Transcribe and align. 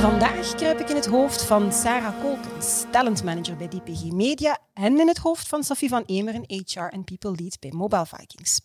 Vandaag 0.00 0.54
kruip 0.54 0.80
ik 0.80 0.88
in 0.88 0.96
het 0.96 1.06
hoofd 1.06 1.44
van 1.44 1.72
Sarah 1.72 2.20
Kolkens, 2.22 2.84
talentmanager 2.90 3.56
bij 3.56 3.68
DPG 3.68 4.12
Media, 4.12 4.58
en 4.74 5.00
in 5.00 5.08
het 5.08 5.18
hoofd 5.18 5.48
van 5.48 5.64
Sophie 5.64 5.88
van 5.88 6.02
Emeren, 6.06 6.44
HR 6.46 6.80
en 6.80 7.04
People 7.04 7.34
Lead 7.36 7.56
bij 7.60 7.70
Mobile 7.70 8.06
Vikings. 8.06 8.60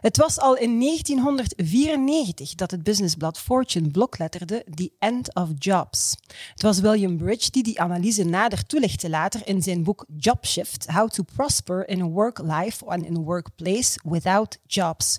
Het 0.00 0.16
was 0.16 0.38
al 0.38 0.56
in 0.56 0.80
1994 0.80 2.54
dat 2.54 2.70
het 2.70 2.82
businessblad 2.82 3.38
Fortune 3.38 3.90
blokletterde 3.90 4.64
The 4.74 4.92
End 4.98 5.34
of 5.34 5.48
Jobs. 5.58 6.16
Het 6.52 6.62
was 6.62 6.80
William 6.80 7.16
Bridge 7.16 7.50
die 7.50 7.62
die 7.62 7.80
analyse 7.80 8.24
nader 8.24 8.66
toelichtte 8.66 9.10
later 9.10 9.46
in 9.46 9.62
zijn 9.62 9.82
boek 9.82 10.06
Job 10.16 10.46
Shift: 10.46 10.90
How 10.90 11.08
to 11.08 11.22
Prosper 11.34 11.88
in 11.88 12.00
a 12.00 12.06
Work 12.06 12.38
Life 12.38 12.84
and 12.86 13.04
in 13.04 13.16
a 13.16 13.20
Workplace 13.20 13.98
Without 14.04 14.58
Jobs. 14.66 15.18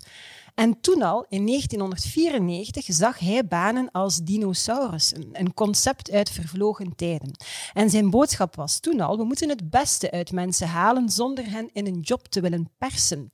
En 0.56 0.82
toen 0.82 1.02
al, 1.02 1.26
in 1.30 1.46
1994, 1.46 2.86
zag 2.88 3.20
hij 3.20 3.48
banen 3.48 3.92
als 3.92 4.18
dinosaurussen, 4.18 5.30
een 5.32 5.54
concept 5.54 6.12
uit 6.12 6.30
vervlogen 6.30 6.96
tijden. 6.96 7.32
En 7.74 7.90
zijn 7.90 8.10
boodschap 8.10 8.56
was 8.56 8.80
toen 8.80 9.02
al, 9.02 9.18
we 9.18 9.24
moeten 9.24 9.50
het 9.50 9.70
beste 9.70 10.12
uit 10.12 10.32
mensen 10.32 10.68
halen 10.68 11.10
zonder 11.10 11.50
hen 11.50 11.70
in 11.74 11.88
een 11.88 12.00
job 12.00 12.28
te 12.28 12.42
willen 12.42 12.70
persen. 12.78 13.32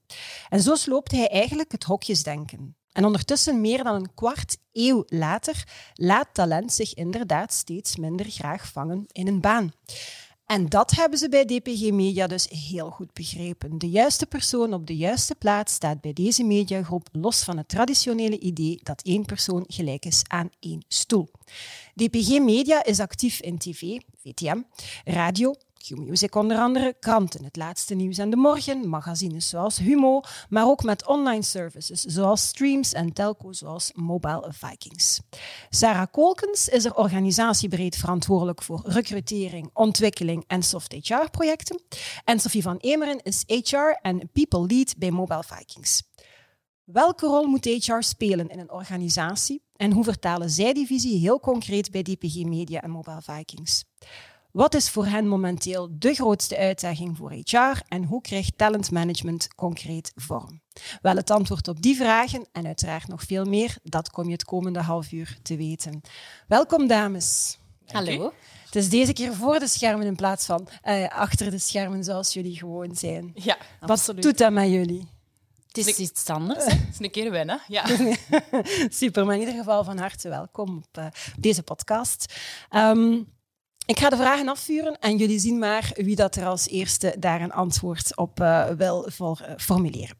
En 0.49 0.61
zo 0.61 0.75
sloopt 0.75 1.11
hij 1.11 1.29
eigenlijk 1.29 1.71
het 1.71 1.83
hokjesdenken. 1.83 2.77
En 2.91 3.05
ondertussen, 3.05 3.61
meer 3.61 3.83
dan 3.83 3.95
een 3.95 4.13
kwart 4.13 4.57
eeuw 4.72 5.03
later, 5.07 5.63
laat 5.94 6.33
talent 6.33 6.73
zich 6.73 6.94
inderdaad 6.94 7.53
steeds 7.53 7.95
minder 7.95 8.25
graag 8.25 8.67
vangen 8.67 9.05
in 9.07 9.27
een 9.27 9.41
baan. 9.41 9.72
En 10.50 10.69
dat 10.69 10.92
hebben 10.92 11.19
ze 11.19 11.30
bij 11.30 11.45
DPG 11.45 11.92
Media 11.92 12.28
dus 12.28 12.47
heel 12.50 12.89
goed 12.89 13.14
begrepen. 13.14 13.78
De 13.78 13.89
juiste 13.89 14.25
persoon 14.25 14.73
op 14.73 14.88
de 14.88 14.95
juiste 14.95 15.36
plaats 15.36 15.73
staat 15.73 16.02
bij 16.02 16.14
deze 16.14 16.44
mediagroep 16.44 17.08
los 17.11 17.44
van 17.44 17.58
het 17.58 17.67
traditionele 17.67 18.39
idee 18.39 18.80
dat 18.83 19.02
één 19.02 19.25
persoon 19.25 19.64
gelijk 19.67 20.06
is 20.06 20.23
aan 20.28 20.50
één 20.59 20.83
stoel. 20.88 21.30
DPG 21.95 22.39
Media 22.39 22.83
is 22.83 23.00
actief 23.00 23.41
in 23.41 23.58
tv, 23.58 24.00
VTM, 24.23 24.61
radio, 25.06 25.56
Q-Music 25.80 26.35
onder 26.35 26.58
andere, 26.58 26.95
kranten, 26.99 27.44
het 27.44 27.55
laatste 27.55 27.95
nieuws 27.95 28.17
en 28.17 28.30
de 28.30 28.35
morgen, 28.35 28.89
magazines 28.89 29.49
zoals 29.49 29.77
Humo, 29.77 30.22
maar 30.49 30.66
ook 30.66 30.83
met 30.83 31.08
online 31.08 31.41
services 31.41 32.02
zoals 32.02 32.47
streams 32.47 32.94
en 32.94 33.13
telco 33.13 33.53
zoals 33.53 33.91
Mobile 33.94 34.53
Vikings. 34.53 35.22
Sarah 35.69 36.07
Kolkens 36.11 36.67
is 36.67 36.85
er 36.85 36.95
organisatiebreed 36.95 37.95
verantwoordelijk 37.95 38.63
voor 38.63 38.81
recrutering, 38.85 39.69
ontwikkeling 39.73 40.44
en 40.47 40.63
soft 40.63 40.94
HR-projecten. 40.94 41.81
En 42.23 42.39
Sophie 42.39 42.61
van 42.61 42.77
Emeren 42.77 43.22
is 43.23 43.44
HR 43.45 43.97
en 44.02 44.30
People 44.33 44.66
Lead 44.66 44.97
bij 44.97 45.11
Mobile 45.11 45.44
Vikings. 45.44 46.03
Welke 46.83 47.25
rol 47.25 47.45
moet 47.45 47.66
HR 47.66 48.00
spelen 48.02 48.47
in 48.47 48.59
een 48.59 48.72
organisatie 48.72 49.63
en 49.75 49.91
hoe 49.91 50.03
vertalen 50.03 50.50
zij 50.50 50.73
die 50.73 50.85
visie 50.85 51.19
heel 51.19 51.39
concreet 51.39 51.91
bij 51.91 52.02
DPG 52.02 52.44
Media 52.44 52.81
en 52.81 52.89
Mobile 52.89 53.22
Vikings? 53.22 53.83
Wat 54.52 54.73
is 54.73 54.89
voor 54.89 55.05
hen 55.05 55.28
momenteel 55.28 55.89
de 55.92 56.14
grootste 56.14 56.58
uitdaging 56.58 57.17
voor 57.17 57.31
HR 57.31 57.81
en 57.88 58.03
hoe 58.03 58.22
krijgt 58.22 58.58
talentmanagement 58.58 59.56
concreet 59.56 60.11
vorm? 60.16 60.61
Wel, 61.02 61.16
het 61.16 61.30
antwoord 61.30 61.67
op 61.67 61.81
die 61.81 61.95
vragen 61.95 62.47
en 62.52 62.66
uiteraard 62.66 63.08
nog 63.08 63.23
veel 63.23 63.45
meer, 63.45 63.78
dat 63.83 64.09
kom 64.09 64.25
je 64.25 64.31
het 64.31 64.44
komende 64.44 64.80
half 64.80 65.11
uur 65.11 65.38
te 65.41 65.56
weten. 65.56 66.02
Welkom, 66.47 66.88
dames. 66.88 67.59
Hallo. 67.85 68.34
Het 68.66 68.75
is 68.75 68.90
deze 68.90 69.13
keer 69.13 69.34
voor 69.34 69.59
de 69.59 69.68
schermen 69.68 70.06
in 70.06 70.16
plaats 70.16 70.46
van 70.46 70.68
uh, 70.84 71.07
achter 71.07 71.52
de 71.52 71.59
schermen 71.59 72.03
zoals 72.03 72.34
jullie 72.34 72.57
gewoon 72.57 72.96
zijn. 72.96 73.31
Ja, 73.34 73.57
Wat 73.79 73.90
absoluut. 73.90 74.23
doet 74.23 74.38
dat 74.38 74.52
met 74.52 74.69
jullie? 74.69 75.07
Het 75.68 75.78
is 75.78 75.97
iets 75.97 76.28
anders. 76.28 76.66
Het 76.72 76.88
is 76.91 77.00
een 77.00 77.12
keer 77.12 77.31
wennen, 77.31 77.62
ja. 77.68 77.85
Super, 78.90 79.25
maar 79.25 79.34
in 79.35 79.40
ieder 79.40 79.56
geval 79.56 79.84
van 79.84 79.97
harte 79.97 80.29
welkom 80.29 80.78
op 80.78 80.97
uh, 80.97 81.06
deze 81.38 81.63
podcast. 81.63 82.34
Um, 82.72 83.28
ik 83.89 84.00
ga 84.00 84.09
de 84.09 84.16
vragen 84.16 84.47
afvuren 84.47 85.00
en 85.00 85.17
jullie 85.17 85.39
zien 85.39 85.59
maar 85.59 85.91
wie 85.94 86.16
dat 86.16 86.35
er 86.35 86.45
als 86.45 86.67
eerste 86.67 87.16
daar 87.19 87.41
een 87.41 87.51
antwoord 87.51 88.17
op 88.17 88.39
uh, 88.39 88.69
wil 88.69 89.05
voor, 89.07 89.41
uh, 89.41 89.53
formuleren. 89.57 90.17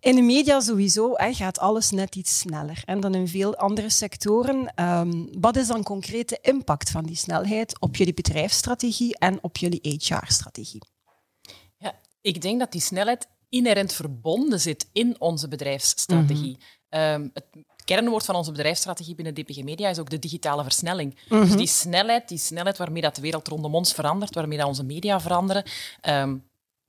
In 0.00 0.14
de 0.14 0.22
media 0.22 0.60
sowieso 0.60 1.12
hè, 1.14 1.34
gaat 1.34 1.58
alles 1.58 1.90
net 1.90 2.16
iets 2.16 2.38
sneller 2.38 2.82
en 2.84 3.00
dan 3.00 3.14
in 3.14 3.28
veel 3.28 3.56
andere 3.56 3.90
sectoren. 3.90 4.82
Um, 4.84 5.28
wat 5.40 5.56
is 5.56 5.66
dan 5.66 5.82
concreet 5.82 6.28
de 6.28 6.38
impact 6.42 6.90
van 6.90 7.04
die 7.04 7.16
snelheid 7.16 7.80
op 7.80 7.96
jullie 7.96 8.14
bedrijfsstrategie 8.14 9.18
en 9.18 9.38
op 9.42 9.56
jullie 9.56 9.80
HR-strategie? 9.82 10.82
Ja, 11.78 11.94
ik 12.20 12.42
denk 12.42 12.58
dat 12.58 12.72
die 12.72 12.80
snelheid 12.80 13.28
inherent 13.48 13.92
verbonden 13.92 14.60
zit 14.60 14.88
in 14.92 15.20
onze 15.20 15.48
bedrijfsstrategie. 15.48 16.56
Mm 16.56 16.98
-hmm. 16.98 17.22
um, 17.22 17.30
het 17.34 17.46
kernwoord 17.86 18.24
van 18.24 18.34
onze 18.34 18.50
bedrijfsstrategie 18.50 19.14
binnen 19.14 19.34
DPG 19.34 19.62
Media 19.62 19.88
is 19.88 19.98
ook 19.98 20.10
de 20.10 20.18
digitale 20.18 20.62
versnelling. 20.62 21.14
Mm 21.28 21.38
-hmm. 21.38 21.46
Dus 21.46 21.56
die 21.56 21.66
snelheid, 21.66 22.28
die 22.28 22.38
snelheid 22.38 22.76
waarmee 22.76 23.02
dat 23.02 23.14
de 23.14 23.20
wereld 23.20 23.48
rondom 23.48 23.74
ons 23.74 23.92
verandert, 23.92 24.34
waarmee 24.34 24.58
dat 24.58 24.66
onze 24.66 24.84
media 24.84 25.20
veranderen, 25.20 25.64
um, 26.08 26.44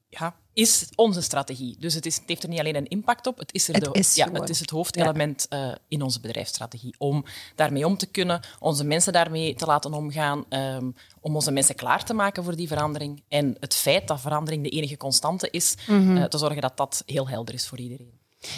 ja, 0.10 0.36
is 0.54 0.90
onze 0.96 1.22
strategie. 1.22 1.76
Dus 1.80 1.94
het, 1.94 2.06
is, 2.06 2.16
het, 2.16 2.24
heeft 2.28 2.44
er 2.44 2.50
niet 2.50 2.60
alleen 2.60 2.76
een 2.76 2.88
impact 2.88 3.28
op, 3.28 3.38
het 3.38 3.54
is, 3.54 3.68
er 3.68 3.74
het 3.76 3.84
de, 3.84 4.00
is, 4.00 4.16
ja, 4.16 4.32
het, 4.32 4.50
is 4.50 4.60
het 4.60 4.70
hoofdelement 4.70 5.46
ja. 5.50 5.68
uh, 5.68 5.76
in 5.88 6.02
onze 6.02 6.20
bedrijfsstrategie. 6.20 6.96
Om 6.98 7.26
daarmee 7.56 7.86
om 7.86 7.98
te 7.98 8.06
kunnen, 8.06 8.42
onze 8.60 8.84
mensen 8.84 9.14
daarmee 9.14 9.56
te 9.56 9.66
laten 9.66 9.94
omgaan, 9.94 10.46
um, 10.50 10.96
om 11.20 11.36
onze 11.36 11.52
mensen 11.52 11.76
klaar 11.76 12.06
te 12.06 12.14
maken 12.14 12.44
voor 12.44 12.56
die 12.56 12.68
verandering. 12.68 13.24
En 13.28 13.56
het 13.60 13.76
feit 13.76 14.08
dat 14.08 14.22
verandering 14.22 14.64
de 14.64 14.70
enige 14.70 14.98
constante 14.98 15.50
is, 15.50 15.76
mm 15.88 16.06
-hmm. 16.06 16.18
uh, 16.18 16.24
te 16.24 16.38
zorgen 16.38 16.62
dat 16.62 16.78
dat 16.78 17.04
heel 17.06 17.30
helder 17.30 17.54
is 17.54 17.68
voor 17.68 17.80
iedereen. 17.80 18.17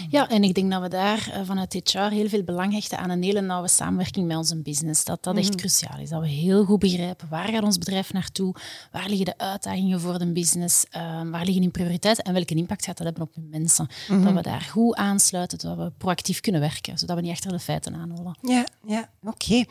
Ja, 0.09 0.29
en 0.29 0.43
ik 0.43 0.53
denk 0.53 0.71
dat 0.71 0.81
we 0.81 0.87
daar 0.87 1.29
uh, 1.29 1.41
vanuit 1.43 1.73
HR 1.73 1.99
heel 1.99 2.29
veel 2.29 2.43
belang 2.43 2.73
hechten 2.73 2.97
aan 2.97 3.09
een 3.09 3.23
hele 3.23 3.41
nauwe 3.41 3.67
samenwerking 3.67 4.27
met 4.27 4.37
onze 4.37 4.61
business. 4.61 5.03
Dat 5.03 5.23
dat 5.23 5.37
echt 5.37 5.49
mm. 5.49 5.55
cruciaal 5.55 5.99
is. 5.99 6.09
Dat 6.09 6.21
we 6.21 6.27
heel 6.27 6.65
goed 6.65 6.79
begrijpen 6.79 7.27
waar 7.29 7.47
gaat 7.47 7.63
ons 7.63 7.77
bedrijf 7.77 8.13
naartoe, 8.13 8.55
waar 8.91 9.07
liggen 9.07 9.25
de 9.25 9.37
uitdagingen 9.37 9.99
voor 9.99 10.19
de 10.19 10.31
business, 10.31 10.85
uh, 10.85 11.01
waar 11.29 11.43
liggen 11.43 11.61
die 11.61 11.69
prioriteiten 11.69 12.23
en 12.23 12.33
welke 12.33 12.55
impact 12.55 12.85
gaat 12.85 12.97
dat 12.97 13.05
hebben 13.05 13.23
op 13.23 13.33
de 13.33 13.41
mensen. 13.41 13.87
Mm 14.07 14.15
-hmm. 14.15 14.25
Dat 14.25 14.33
we 14.33 14.49
daar 14.49 14.61
goed 14.61 14.95
aansluiten, 14.95 15.57
dat 15.57 15.77
we 15.77 15.91
proactief 15.97 16.39
kunnen 16.39 16.61
werken, 16.61 16.97
zodat 16.97 17.15
we 17.15 17.21
niet 17.21 17.31
achter 17.31 17.51
de 17.51 17.59
feiten 17.59 17.95
aanholen. 17.95 18.37
Ja, 18.41 18.65
ja 18.85 19.09
oké. 19.23 19.65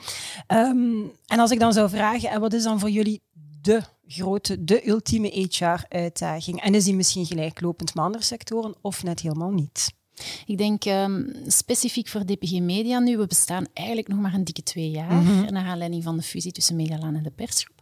Okay. 0.46 0.68
Um, 0.68 1.12
en 1.26 1.38
als 1.38 1.50
ik 1.50 1.58
dan 1.58 1.72
zou 1.72 1.88
vragen, 1.88 2.40
wat 2.40 2.52
is 2.52 2.62
dan 2.62 2.80
voor 2.80 2.90
jullie 2.90 3.20
de 3.62 3.82
grote, 4.06 4.64
de 4.64 4.88
ultieme 4.88 5.28
HR-uitdaging? 5.28 6.62
En 6.62 6.74
is 6.74 6.84
die 6.84 6.94
misschien 6.94 7.26
gelijklopend 7.26 7.94
met 7.94 8.04
andere 8.04 8.24
sectoren 8.24 8.74
of 8.80 9.02
net 9.02 9.20
helemaal 9.20 9.50
niet? 9.50 9.96
Ik 10.46 10.58
denk 10.58 10.84
um, 10.84 11.32
specifiek 11.46 12.08
voor 12.08 12.24
DPG 12.24 12.60
Media 12.60 12.98
nu, 12.98 13.16
we 13.16 13.26
bestaan 13.26 13.66
eigenlijk 13.72 14.08
nog 14.08 14.18
maar 14.18 14.34
een 14.34 14.44
dikke 14.44 14.62
twee 14.62 14.90
jaar, 14.90 15.12
mm 15.12 15.26
-hmm. 15.26 15.52
naar 15.52 15.66
aanleiding 15.66 16.02
van 16.02 16.16
de 16.16 16.22
fusie 16.22 16.52
tussen 16.52 16.76
Medialaan 16.76 17.14
en 17.14 17.22
de 17.22 17.30
persgroep. 17.30 17.77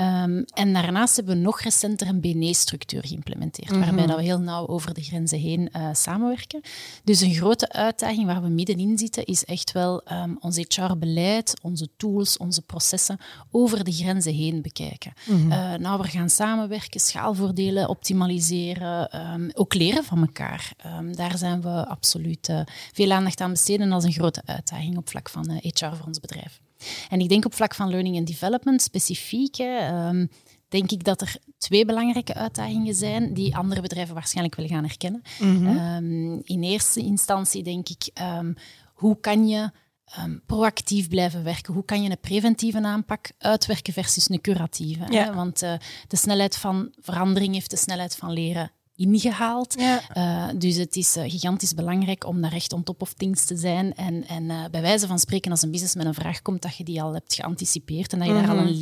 Um, 0.00 0.44
en 0.54 0.72
daarnaast 0.72 1.16
hebben 1.16 1.34
we 1.34 1.40
nog 1.40 1.60
recenter 1.60 2.08
een 2.08 2.20
BNE-structuur 2.20 3.06
geïmplementeerd, 3.06 3.70
mm 3.70 3.76
-hmm. 3.76 3.84
waarbij 3.84 4.06
dat 4.06 4.16
we 4.16 4.22
heel 4.22 4.40
nauw 4.40 4.66
over 4.66 4.94
de 4.94 5.02
grenzen 5.02 5.38
heen 5.38 5.68
uh, 5.76 5.88
samenwerken. 5.92 6.60
Dus 7.04 7.20
een 7.20 7.34
grote 7.34 7.72
uitdaging 7.72 8.26
waar 8.26 8.42
we 8.42 8.48
middenin 8.48 8.98
zitten, 8.98 9.24
is 9.24 9.44
echt 9.44 9.72
wel 9.72 10.02
um, 10.12 10.36
ons 10.40 10.56
HR-beleid, 10.56 11.54
onze 11.62 11.88
tools, 11.96 12.36
onze 12.36 12.62
processen 12.62 13.18
over 13.50 13.84
de 13.84 13.92
grenzen 13.92 14.34
heen 14.34 14.62
bekijken. 14.62 15.12
Mm 15.26 15.40
-hmm. 15.40 15.52
uh, 15.52 15.74
nou, 15.74 16.00
we 16.00 16.08
gaan 16.08 16.30
samenwerken, 16.30 17.00
schaalvoordelen 17.00 17.88
optimaliseren, 17.88 19.16
um, 19.32 19.50
ook 19.54 19.74
leren 19.74 20.04
van 20.04 20.20
elkaar. 20.20 20.72
daar 21.12 21.38
zijn 21.38 21.62
we 21.62 21.86
absoluut 21.86 22.48
uh, 22.48 22.60
veel 22.92 23.12
aandacht 23.12 23.40
aan 23.40 23.50
besteden 23.50 23.92
als 23.92 24.04
een 24.04 24.12
grote 24.12 24.42
uitdaging 24.44 24.96
op 24.96 25.08
vlak 25.08 25.28
van 25.28 25.50
HR 25.50 25.94
voor 25.96 26.06
ons 26.06 26.20
bedrijf. 26.20 26.60
En 27.08 27.20
ik 27.20 27.28
denk 27.28 27.44
op 27.44 27.54
vlak 27.54 27.74
van 27.74 27.90
learning 27.90 28.16
and 28.16 28.26
development 28.26 28.82
specifiek, 28.82 29.56
hè, 29.56 30.08
um, 30.08 30.30
denk 30.68 30.90
ik 30.90 31.04
dat 31.04 31.20
er 31.20 31.36
twee 31.58 31.84
belangrijke 31.84 32.34
uitdagingen 32.34 32.94
zijn 32.94 33.34
die 33.34 33.56
andere 33.56 33.80
bedrijven 33.80 34.14
waarschijnlijk 34.14 34.56
willen 34.56 34.70
gaan 34.70 34.84
herkennen. 34.84 35.22
Mm 35.38 35.66
-hmm. 35.66 35.76
um, 35.76 36.40
in 36.44 36.62
eerste 36.62 37.00
instantie 37.00 37.62
denk 37.62 37.88
ik, 37.88 38.10
um, 38.38 38.54
hoe 38.94 39.20
kan 39.20 39.48
je 39.48 39.70
Um, 40.18 40.42
proactief 40.46 41.08
blijven 41.08 41.44
werken. 41.44 41.74
Hoe 41.74 41.84
kan 41.84 42.02
je 42.02 42.10
een 42.10 42.20
preventieve 42.20 42.82
aanpak 42.82 43.30
uitwerken 43.38 43.92
versus 43.92 44.28
een 44.28 44.40
curatieve? 44.40 45.12
Ja. 45.12 45.24
Hè? 45.24 45.34
Want 45.34 45.62
uh, 45.62 45.72
de 46.08 46.16
snelheid 46.16 46.56
van 46.56 46.92
verandering 47.00 47.54
heeft 47.54 47.70
de 47.70 47.76
snelheid 47.76 48.16
van 48.16 48.32
leren 48.32 48.72
ingehaald. 48.96 49.76
Uh, 50.16 50.48
dus 50.56 50.76
het 50.76 50.96
is 50.96 51.16
uh, 51.16 51.30
gigantisch 51.30 51.74
belangrijk 51.74 52.26
om 52.26 52.40
daar 52.40 52.52
echt 52.52 52.72
on 52.72 52.82
top 52.82 53.02
of 53.02 53.12
things 53.12 53.44
te 53.44 53.56
zijn. 53.56 53.94
En, 53.94 54.26
en 54.26 54.44
uh, 54.44 54.64
bij 54.70 54.80
wijze 54.80 55.06
van 55.06 55.18
spreken, 55.18 55.50
als 55.50 55.62
een 55.62 55.70
business 55.70 55.94
met 55.94 56.06
een 56.06 56.14
vraag 56.14 56.42
komt, 56.42 56.62
dat 56.62 56.76
je 56.76 56.84
die 56.84 57.02
al 57.02 57.12
hebt 57.12 57.34
geanticipeerd 57.34 58.12
en 58.12 58.18
dat 58.18 58.28
je 58.28 58.34
mm 58.34 58.38
-hmm. 58.38 58.48
daar 58.48 58.56
al 58.56 58.66
een 58.66 58.76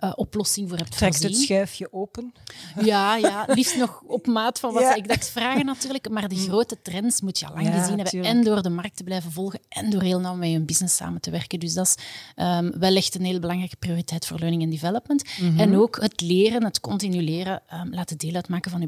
leeroplossing 0.00 0.68
voor 0.68 0.78
hebt 0.78 0.96
Trekt 0.96 1.16
voorzien. 1.16 1.36
het 1.36 1.46
schuifje 1.46 1.92
open? 1.92 2.32
Ja, 2.84 3.16
ja, 3.16 3.44
liefst 3.48 3.76
nog 3.76 4.02
op 4.06 4.26
maat 4.26 4.60
van 4.60 4.72
wat 4.72 4.82
ja. 4.82 4.94
ik 4.94 5.08
dacht 5.08 5.28
vragen 5.28 5.64
natuurlijk. 5.64 6.10
Maar 6.10 6.28
de 6.28 6.36
grote 6.36 6.82
trends 6.82 7.20
moet 7.20 7.38
je 7.38 7.46
al 7.46 7.54
lang 7.54 7.66
ja, 7.66 7.72
gezien 7.72 7.88
hebben. 7.94 8.06
Tuurlijk. 8.06 8.34
En 8.34 8.44
door 8.44 8.62
de 8.62 8.68
markt 8.68 8.96
te 8.96 9.04
blijven 9.04 9.32
volgen 9.32 9.60
en 9.68 9.90
door 9.90 10.02
heel 10.02 10.20
nauw 10.20 10.34
met 10.34 10.50
je 10.50 10.60
business 10.60 10.96
samen 10.96 11.20
te 11.20 11.30
werken. 11.30 11.58
Dus 11.58 11.74
dat 11.74 11.86
is 11.86 12.04
um, 12.44 12.78
wel 12.78 12.96
echt 12.96 13.14
een 13.14 13.24
heel 13.24 13.40
belangrijke 13.40 13.76
prioriteit 13.76 14.26
voor 14.26 14.38
learning 14.38 14.62
and 14.62 14.70
development. 14.70 15.24
Mm 15.40 15.48
-hmm. 15.48 15.58
En 15.58 15.76
ook 15.76 16.00
het 16.00 16.20
leren, 16.20 16.64
het 16.64 16.80
continu 16.80 17.22
leren, 17.22 17.62
um, 17.72 17.94
laten 17.94 18.18
deel 18.18 18.34
uitmaken 18.34 18.70
van 18.70 18.80
je 18.80 18.86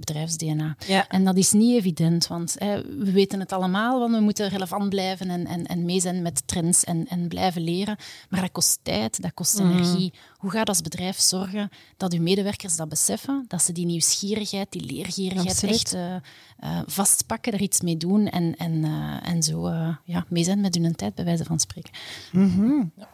Ja. 0.87 1.08
En 1.08 1.25
dat 1.25 1.37
is 1.37 1.52
niet 1.52 1.76
evident, 1.79 2.26
want 2.26 2.56
hè, 2.58 2.82
we 2.99 3.12
weten 3.12 3.41
het 3.41 3.52
allemaal, 3.52 3.99
want 3.99 4.14
we 4.14 4.20
moeten 4.20 4.49
relevant 4.49 4.88
blijven 4.88 5.31
en, 5.31 5.47
en, 5.47 5.67
en 5.67 5.85
mee 5.85 6.00
zijn 6.00 6.23
met 6.23 6.43
trends 6.47 6.85
en, 6.85 7.06
en 7.08 7.29
blijven 7.29 7.62
leren. 7.62 7.97
Maar 8.29 8.41
dat 8.41 8.52
kost 8.52 8.79
tijd, 8.82 9.23
dat 9.23 9.35
kost 9.35 9.58
Mhm. 9.58 9.70
energie. 9.70 10.12
Hoe 10.37 10.50
gaat 10.50 10.69
als 10.69 10.81
bedrijf 10.81 11.19
zorgen 11.20 11.69
dat 11.97 12.12
uw 12.12 12.23
medewerkers 12.23 12.76
dat 12.76 12.88
beseffen, 12.88 13.44
dat 13.49 13.62
ze 13.62 13.73
die 13.73 13.87
nieuwsgierigheid, 13.87 14.73
die 14.73 14.85
leergierigheid 14.85 15.49
Absoluut. 15.49 15.75
echt 15.75 15.94
uh, 15.94 16.14
uh, 16.64 16.81
vastpakken, 16.87 17.52
er 17.52 17.61
iets 17.61 17.81
mee 17.81 17.97
doen 17.97 18.26
en, 18.26 18.56
en, 18.56 18.73
uh, 18.85 19.29
en 19.29 19.43
zo 19.43 19.69
ja, 20.05 20.25
mee 20.29 20.44
zijn 20.44 20.61
met 20.61 20.75
hun 20.75 20.97
tijd, 20.97 21.14
bij 21.14 21.25
wijze 21.25 21.44
van 21.44 21.61
spreken. 21.61 21.93
Mm-hmm. 22.32 22.93
Ja. 22.97 23.08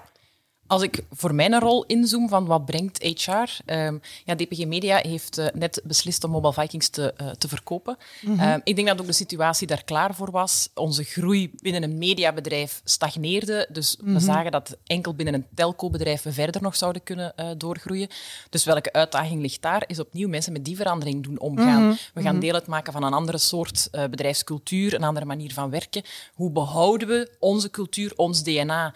Als 0.66 0.82
ik 0.82 1.04
voor 1.10 1.34
mijn 1.34 1.58
rol 1.58 1.84
inzoom 1.84 2.28
van 2.28 2.46
wat 2.46 2.64
brengt 2.64 3.02
HR, 3.02 3.72
um, 3.72 4.00
ja, 4.24 4.34
DPG 4.34 4.66
Media 4.66 4.96
heeft 4.96 5.38
uh, 5.38 5.46
net 5.54 5.80
beslist 5.84 6.24
om 6.24 6.30
Mobile 6.30 6.52
Vikings 6.52 6.88
te, 6.88 7.14
uh, 7.20 7.30
te 7.30 7.48
verkopen. 7.48 7.96
Mm 8.20 8.38
-hmm. 8.38 8.52
um, 8.52 8.60
ik 8.64 8.76
denk 8.76 8.88
dat 8.88 9.00
ook 9.00 9.06
de 9.06 9.12
situatie 9.12 9.66
daar 9.66 9.84
klaar 9.84 10.14
voor 10.14 10.30
was. 10.30 10.68
Onze 10.74 11.04
groei 11.04 11.50
binnen 11.56 11.82
een 11.82 11.98
mediabedrijf 11.98 12.80
stagneerde, 12.84 13.68
dus 13.72 13.96
mm 13.96 14.04
-hmm. 14.04 14.14
we 14.14 14.20
zagen 14.20 14.50
dat 14.50 14.76
enkel 14.86 15.14
binnen 15.14 15.34
een 15.34 15.46
telco-bedrijf 15.54 16.22
we 16.22 16.32
verder 16.32 16.62
nog 16.62 16.76
zouden 16.76 17.02
kunnen 17.02 17.32
uh, 17.36 17.50
doorgroeien. 17.56 18.08
Dus 18.50 18.64
welke 18.64 18.92
uitdaging 18.92 19.40
ligt 19.40 19.62
daar? 19.62 19.84
Is 19.86 20.00
opnieuw 20.00 20.28
mensen 20.28 20.52
met 20.52 20.64
die 20.64 20.76
verandering 20.76 21.22
doen 21.22 21.38
omgaan. 21.38 21.82
Mm 21.82 21.88
-hmm. 21.88 21.98
We 22.14 22.22
gaan 22.22 22.40
deel 22.40 22.54
uitmaken 22.54 22.92
van 22.92 23.02
een 23.02 23.12
andere 23.12 23.38
soort 23.38 23.88
bedrijfscultuur, 23.90 24.94
een 24.94 25.02
andere 25.02 25.26
manier 25.26 25.52
van 25.52 25.70
werken. 25.70 26.02
Hoe 26.34 26.50
behouden 26.50 27.08
we 27.08 27.36
onze 27.38 27.70
cultuur, 27.70 28.12
ons 28.16 28.42
DNA, 28.42 28.94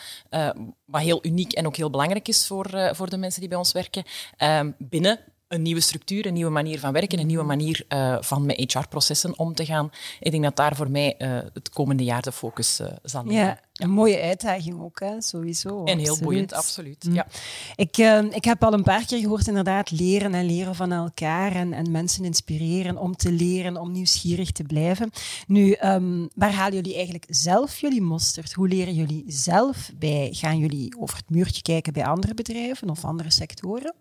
wat 0.90 1.00
heel 1.00 1.18
uniek 1.22 1.52
en 1.52 1.66
ook 1.66 1.76
heel 1.76 1.90
belangrijk 1.90 2.28
is 2.28 2.46
voor, 2.46 2.74
uh, 2.74 2.92
voor 2.92 3.10
de 3.10 3.16
mensen 3.16 3.40
die 3.40 3.48
bij 3.48 3.58
ons 3.58 3.72
werken, 3.72 4.04
um, 4.38 4.74
binnen 4.78 5.20
een 5.50 5.62
nieuwe 5.62 5.80
structuur, 5.80 6.26
een 6.26 6.32
nieuwe 6.32 6.50
manier 6.50 6.78
van 6.78 6.92
werken, 6.92 7.18
een 7.18 7.26
nieuwe 7.26 7.44
manier 7.44 7.84
uh, 7.88 8.16
van 8.20 8.46
met 8.46 8.72
HR-processen 8.72 9.38
om 9.38 9.54
te 9.54 9.64
gaan. 9.64 9.90
Ik 10.20 10.30
denk 10.30 10.42
dat 10.42 10.56
daar 10.56 10.76
voor 10.76 10.90
mij 10.90 11.14
uh, 11.18 11.38
het 11.52 11.68
komende 11.68 12.04
jaar 12.04 12.22
de 12.22 12.32
focus 12.32 12.80
uh, 12.80 12.86
zal 13.02 13.24
liggen. 13.24 13.46
Ja, 13.46 13.60
een 13.72 13.90
mooie 13.90 14.20
uitdaging 14.20 14.82
ook, 14.82 15.00
hè? 15.00 15.20
sowieso. 15.20 15.84
En 15.84 15.98
heel 15.98 16.18
boeiend, 16.18 16.52
absoluut. 16.52 17.04
Mm. 17.04 17.14
Ja. 17.14 17.26
Ik, 17.76 17.96
ik 18.34 18.44
heb 18.44 18.64
al 18.64 18.72
een 18.72 18.82
paar 18.82 19.06
keer 19.06 19.18
gehoord, 19.18 19.46
inderdaad, 19.46 19.90
leren 19.90 20.34
en 20.34 20.46
leren 20.46 20.74
van 20.74 20.92
elkaar 20.92 21.52
en, 21.52 21.72
en 21.72 21.90
mensen 21.90 22.24
inspireren 22.24 22.96
om 22.96 23.16
te 23.16 23.32
leren, 23.32 23.76
om 23.76 23.92
nieuwsgierig 23.92 24.52
te 24.52 24.62
blijven. 24.62 25.10
Nu, 25.46 25.76
um, 25.84 26.28
waar 26.34 26.52
halen 26.52 26.74
jullie 26.74 26.94
eigenlijk 26.94 27.24
zelf 27.28 27.80
jullie 27.80 28.02
mosterd? 28.02 28.52
Hoe 28.52 28.68
leren 28.68 28.94
jullie 28.94 29.24
zelf 29.26 29.90
bij? 29.94 30.28
Gaan 30.32 30.58
jullie 30.58 30.96
over 30.98 31.16
het 31.16 31.30
muurtje 31.30 31.62
kijken 31.62 31.92
bij 31.92 32.04
andere 32.04 32.34
bedrijven 32.34 32.90
of 32.90 33.04
andere 33.04 33.30
sectoren? 33.30 33.94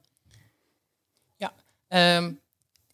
Um, 1.89 2.39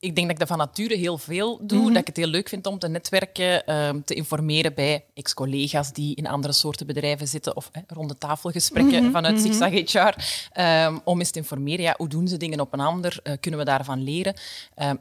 ik 0.06 0.16
denk 0.16 0.28
dat 0.28 0.36
ik 0.36 0.40
dat 0.40 0.48
van 0.48 0.58
nature 0.58 0.96
heel 0.96 1.18
veel 1.18 1.60
doe. 1.62 1.78
Mm 1.78 1.84
-hmm. 1.84 1.94
Dat 1.94 2.02
ik 2.02 2.08
het 2.08 2.18
heel 2.18 2.28
leuk 2.28 2.50
vind 2.50 2.66
om 2.66 2.80
te 2.80 2.88
netwerken, 2.88 3.76
um, 3.76 4.04
te 4.04 4.14
informeren 4.14 4.74
bij 4.74 5.06
ex-collega's 5.14 5.94
die 5.94 6.16
in 6.16 6.28
andere 6.28 6.54
soorten 6.54 6.88
bedrijven 6.88 7.28
zitten 7.28 7.56
of 7.56 7.70
eh, 7.72 7.82
rond 7.88 8.10
de 8.10 8.18
tafelgesprekken 8.18 8.98
mm 8.98 9.04
-hmm. 9.04 9.12
vanuit 9.12 9.36
mm 9.36 9.44
-hmm. 9.44 9.54
Zigzag 9.54 10.14
HR. 10.14 10.62
Um, 10.62 11.02
om 11.04 11.20
eens 11.20 11.32
te 11.32 11.40
informeren, 11.40 11.84
ja, 11.84 11.94
hoe 11.98 12.08
doen 12.08 12.28
ze 12.28 12.38
dingen 12.38 12.60
op 12.60 12.74
een 12.74 12.80
ander? 12.80 13.20
Uh, 13.24 13.34
kunnen 13.40 13.60
we 13.60 13.66
daarvan 13.66 14.04
leren? 14.04 14.34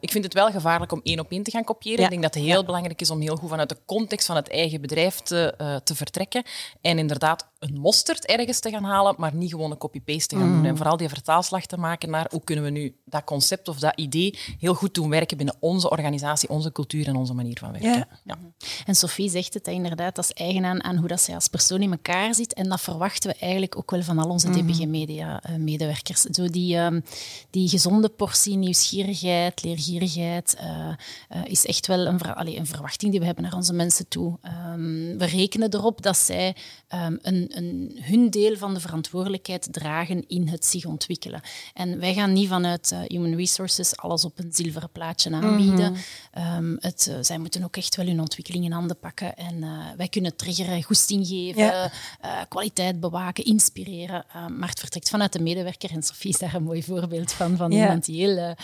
ik 0.01 0.11
vind 0.11 0.25
het 0.25 0.35
wel 0.35 0.51
gevaarlijk 0.51 0.93
om 0.93 1.01
één 1.03 1.21
op 1.21 1.31
één 1.31 1.43
te 1.43 1.51
gaan 1.51 1.65
kopiëren. 1.65 1.99
Ja. 1.99 2.05
Ik 2.05 2.11
denk 2.11 2.23
dat 2.23 2.35
het 2.35 2.43
heel 2.43 2.59
ja. 2.59 2.65
belangrijk 2.65 3.01
is 3.01 3.11
om 3.11 3.21
heel 3.21 3.37
goed 3.37 3.49
vanuit 3.49 3.69
de 3.69 3.79
context 3.87 4.27
van 4.27 4.37
het 4.37 4.49
eigen 4.49 4.81
bedrijf 4.81 5.17
te, 5.17 5.55
uh, 5.61 5.77
te 5.77 5.95
vertrekken. 5.95 6.43
En 6.81 6.99
inderdaad 6.99 7.49
een 7.65 7.81
mosterd 7.81 8.27
ergens 8.27 8.61
te 8.61 8.71
gaan 8.71 8.85
halen, 8.85 9.15
maar 9.19 9.35
niet 9.35 9.51
gewoon 9.51 9.71
een 9.71 9.79
copy-paste 9.79 10.27
te 10.27 10.37
gaan 10.37 10.53
doen. 10.53 10.65
En 10.65 10.77
vooral 10.77 10.97
die 10.97 11.09
vertaalslag 11.09 11.67
te 11.67 11.77
maken 11.77 12.11
naar 12.11 12.27
hoe 12.31 12.45
kunnen 12.45 12.65
we 12.65 12.71
nu 12.71 12.97
dat 13.05 13.25
concept 13.25 13.69
of 13.69 13.79
dat 13.79 13.93
idee 13.97 14.39
heel 14.59 14.75
goed 14.75 14.95
doen 14.95 15.09
werken 15.09 15.37
binnen 15.37 15.57
onze 15.61 15.91
organisatie, 15.91 16.49
onze 16.49 16.73
cultuur 16.73 17.07
en 17.09 17.17
onze 17.17 17.35
manier 17.35 17.59
van 17.59 17.73
werken. 17.73 17.91
Ja. 17.91 18.09
Ja. 18.25 18.39
En 18.87 18.95
Sophie 18.95 19.31
zegt 19.31 19.55
het 19.55 19.67
inderdaad, 19.67 20.15
dat 20.15 20.25
is 20.25 20.33
eigen 20.33 20.65
aan, 20.65 20.85
aan 20.85 20.97
hoe 20.97 21.09
dat 21.09 21.21
zij 21.21 21.35
als 21.35 21.49
persoon 21.49 21.83
in 21.83 21.91
elkaar 21.91 22.35
zit. 22.35 22.55
En 22.55 22.69
dat 22.69 22.81
verwachten 22.81 23.31
we 23.31 23.37
eigenlijk 23.39 23.77
ook 23.77 23.91
wel 23.91 24.03
van 24.03 24.19
al 24.19 24.31
onze 24.31 24.51
DPG 24.51 24.87
Media 24.87 25.43
uh, 25.51 25.57
medewerkers. 25.57 26.21
Zo 26.21 26.49
die, 26.49 26.77
um, 26.77 27.05
die 27.51 27.69
gezonde 27.69 28.09
portie 28.09 28.57
nieuwsgierigheid, 28.57 29.63
leergierigheid 29.63 30.57
uh, 30.61 30.89
uh, 31.37 31.45
is 31.45 31.67
echt 31.67 31.87
wel 31.87 32.07
een, 32.07 32.19
ver 32.19 32.35
allee, 32.35 32.57
een, 32.57 32.67
verwachting 32.67 33.11
die 33.11 33.21
we 33.21 33.27
hebben 33.27 33.45
naar 33.45 33.55
onze 33.55 33.73
mensen 33.73 34.09
toe. 34.09 34.39
Um, 34.73 35.19
we 35.19 35.25
rekenen 35.25 35.75
erop 35.75 36.03
dat 36.03 36.17
zij 36.17 36.57
um, 36.95 37.19
een, 37.23 37.51
een, 37.57 37.99
hun 38.01 38.31
deel 38.31 38.57
van 38.57 38.75
de 38.75 38.81
verantwoordelijkheid 38.81 39.69
dragen 39.73 40.25
in 40.29 40.49
het 40.49 40.65
zich 40.65 40.85
ontwikkelen. 40.85 41.41
En 41.75 41.99
wij 41.99 42.15
gaan 42.15 42.33
niet 42.33 42.49
vanuit 42.49 42.91
uh, 42.93 42.99
Human 43.07 43.37
Resources 43.37 43.97
alles 43.97 44.25
op 44.25 44.39
een 44.39 44.53
zilveren 44.53 44.91
plaatje 44.91 45.33
aanbieden. 45.33 45.91
Mm 45.93 45.99
-hmm. 46.33 46.57
um, 46.57 46.77
het, 46.81 47.07
uh, 47.11 47.17
zij 47.21 47.39
moeten 47.39 47.65
ook 47.65 47.77
echt 47.77 47.97
wel 47.97 48.07
hun 48.07 48.21
ontwikkeling 48.21 48.65
in 48.65 48.73
handen 48.73 48.99
pakken. 48.99 49.37
En 49.37 49.55
uh, 49.55 49.85
wij 49.97 50.09
kunnen 50.09 50.37
triggeren, 50.37 50.83
goesting 50.83 51.27
geven, 51.27 51.63
ja. 51.63 51.91
kwaliteit 52.49 53.01
bewaken, 53.01 53.45
inspireren. 53.45 54.25
maar 54.59 54.69
het 54.69 54.81
vertrekt 54.81 55.09
vanuit 55.09 55.33
de 55.33 55.43
medewerker. 55.43 55.91
En 55.91 56.03
Sophie 56.03 56.31
is 56.31 56.39
daar 56.39 56.55
een 56.55 56.63
mooi 56.63 56.83
voorbeeld 56.83 57.33
van. 57.33 57.57
Van 57.57 57.71
ja. 57.71 57.83
iemand 57.83 58.05
die 58.05 58.27
heel, 58.27 58.55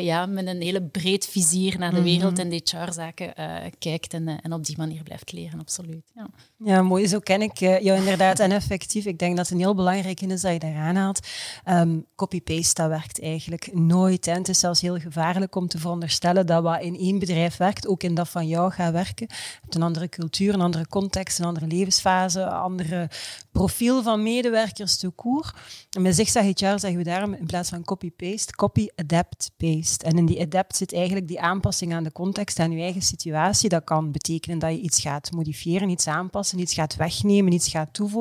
ja, 0.00 0.26
met 0.26 0.46
een 0.46 0.60
hele 0.62 0.82
breed 0.82 1.26
vizier 1.26 1.78
naar 1.78 1.94
de 1.94 2.02
wereld 2.02 2.30
mm 2.30 2.40
-hmm. 2.40 2.50
en 2.52 2.62
de 2.64 2.76
HR-zaken 2.76 3.34
kijkt. 3.78 4.14
En, 4.14 4.40
en 4.42 4.52
op 4.52 4.64
die 4.64 4.76
manier 4.78 5.02
blijft 5.02 5.32
leren, 5.32 5.60
absoluut. 5.60 6.04
Ja, 6.14 6.28
ja 6.56 6.82
mooi. 6.82 7.06
Zo 7.06 7.18
ken 7.18 7.42
ik 7.42 7.58
jou 7.58 7.98
inderdaad. 7.98 8.35
En 8.40 8.52
effectief, 8.52 9.04
ik 9.04 9.18
denk 9.18 9.36
dat 9.36 9.50
een 9.50 9.58
heel 9.58 9.74
belangrijk 9.74 10.20
is 10.20 10.40
dat 10.40 10.52
je 10.52 10.58
daar 10.58 10.76
aanhaalt. 10.76 11.28
Um, 11.68 12.06
Copy-paste, 12.16 12.82
dat 12.82 12.90
werkt 12.90 13.22
eigenlijk 13.22 13.70
nooit. 13.72 14.26
Hè. 14.26 14.32
Het 14.32 14.48
is 14.48 14.58
zelfs 14.58 14.80
heel 14.80 14.98
gevaarlijk 14.98 15.54
om 15.54 15.68
te 15.68 15.78
veronderstellen 15.78 16.46
dat 16.46 16.62
wat 16.62 16.80
in 16.80 16.98
één 16.98 17.18
bedrijf 17.18 17.56
werkt, 17.56 17.86
ook 17.86 18.02
in 18.02 18.14
dat 18.14 18.28
van 18.28 18.48
jou 18.48 18.72
gaat 18.72 18.92
werken. 18.92 19.26
Je 19.68 19.76
een 19.76 19.82
andere 19.82 20.08
cultuur, 20.08 20.54
een 20.54 20.60
andere 20.60 20.86
context, 20.86 21.38
een 21.38 21.44
andere 21.44 21.66
levensfase, 21.66 22.40
een 22.40 22.48
andere 22.48 23.10
profiel 23.52 24.02
van 24.02 24.22
medewerkers 24.22 24.96
te 24.96 25.08
koer. 25.08 25.54
En 25.90 26.02
met 26.02 26.14
zigzag 26.14 26.44
HR 26.44 26.54
zeggen 26.56 26.96
we 26.96 27.02
daarom 27.02 27.34
in 27.34 27.46
plaats 27.46 27.68
van 27.68 27.84
copy-paste, 27.84 28.52
copy, 28.52 28.88
adapt, 28.94 29.50
paste. 29.56 30.04
En 30.04 30.18
in 30.18 30.26
die 30.26 30.40
adapt 30.40 30.76
zit 30.76 30.92
eigenlijk 30.92 31.28
die 31.28 31.40
aanpassing 31.40 31.94
aan 31.94 32.04
de 32.04 32.12
context, 32.12 32.58
aan 32.58 32.70
je 32.70 32.82
eigen 32.82 33.02
situatie. 33.02 33.68
Dat 33.68 33.84
kan 33.84 34.12
betekenen 34.12 34.58
dat 34.58 34.70
je 34.70 34.80
iets 34.80 35.00
gaat 35.00 35.30
modifiëren, 35.32 35.88
iets 35.88 36.06
aanpassen, 36.06 36.58
iets 36.58 36.74
gaat 36.74 36.96
wegnemen, 36.96 37.52
iets 37.52 37.68
gaat 37.68 37.92
toevoegen, 37.92 38.15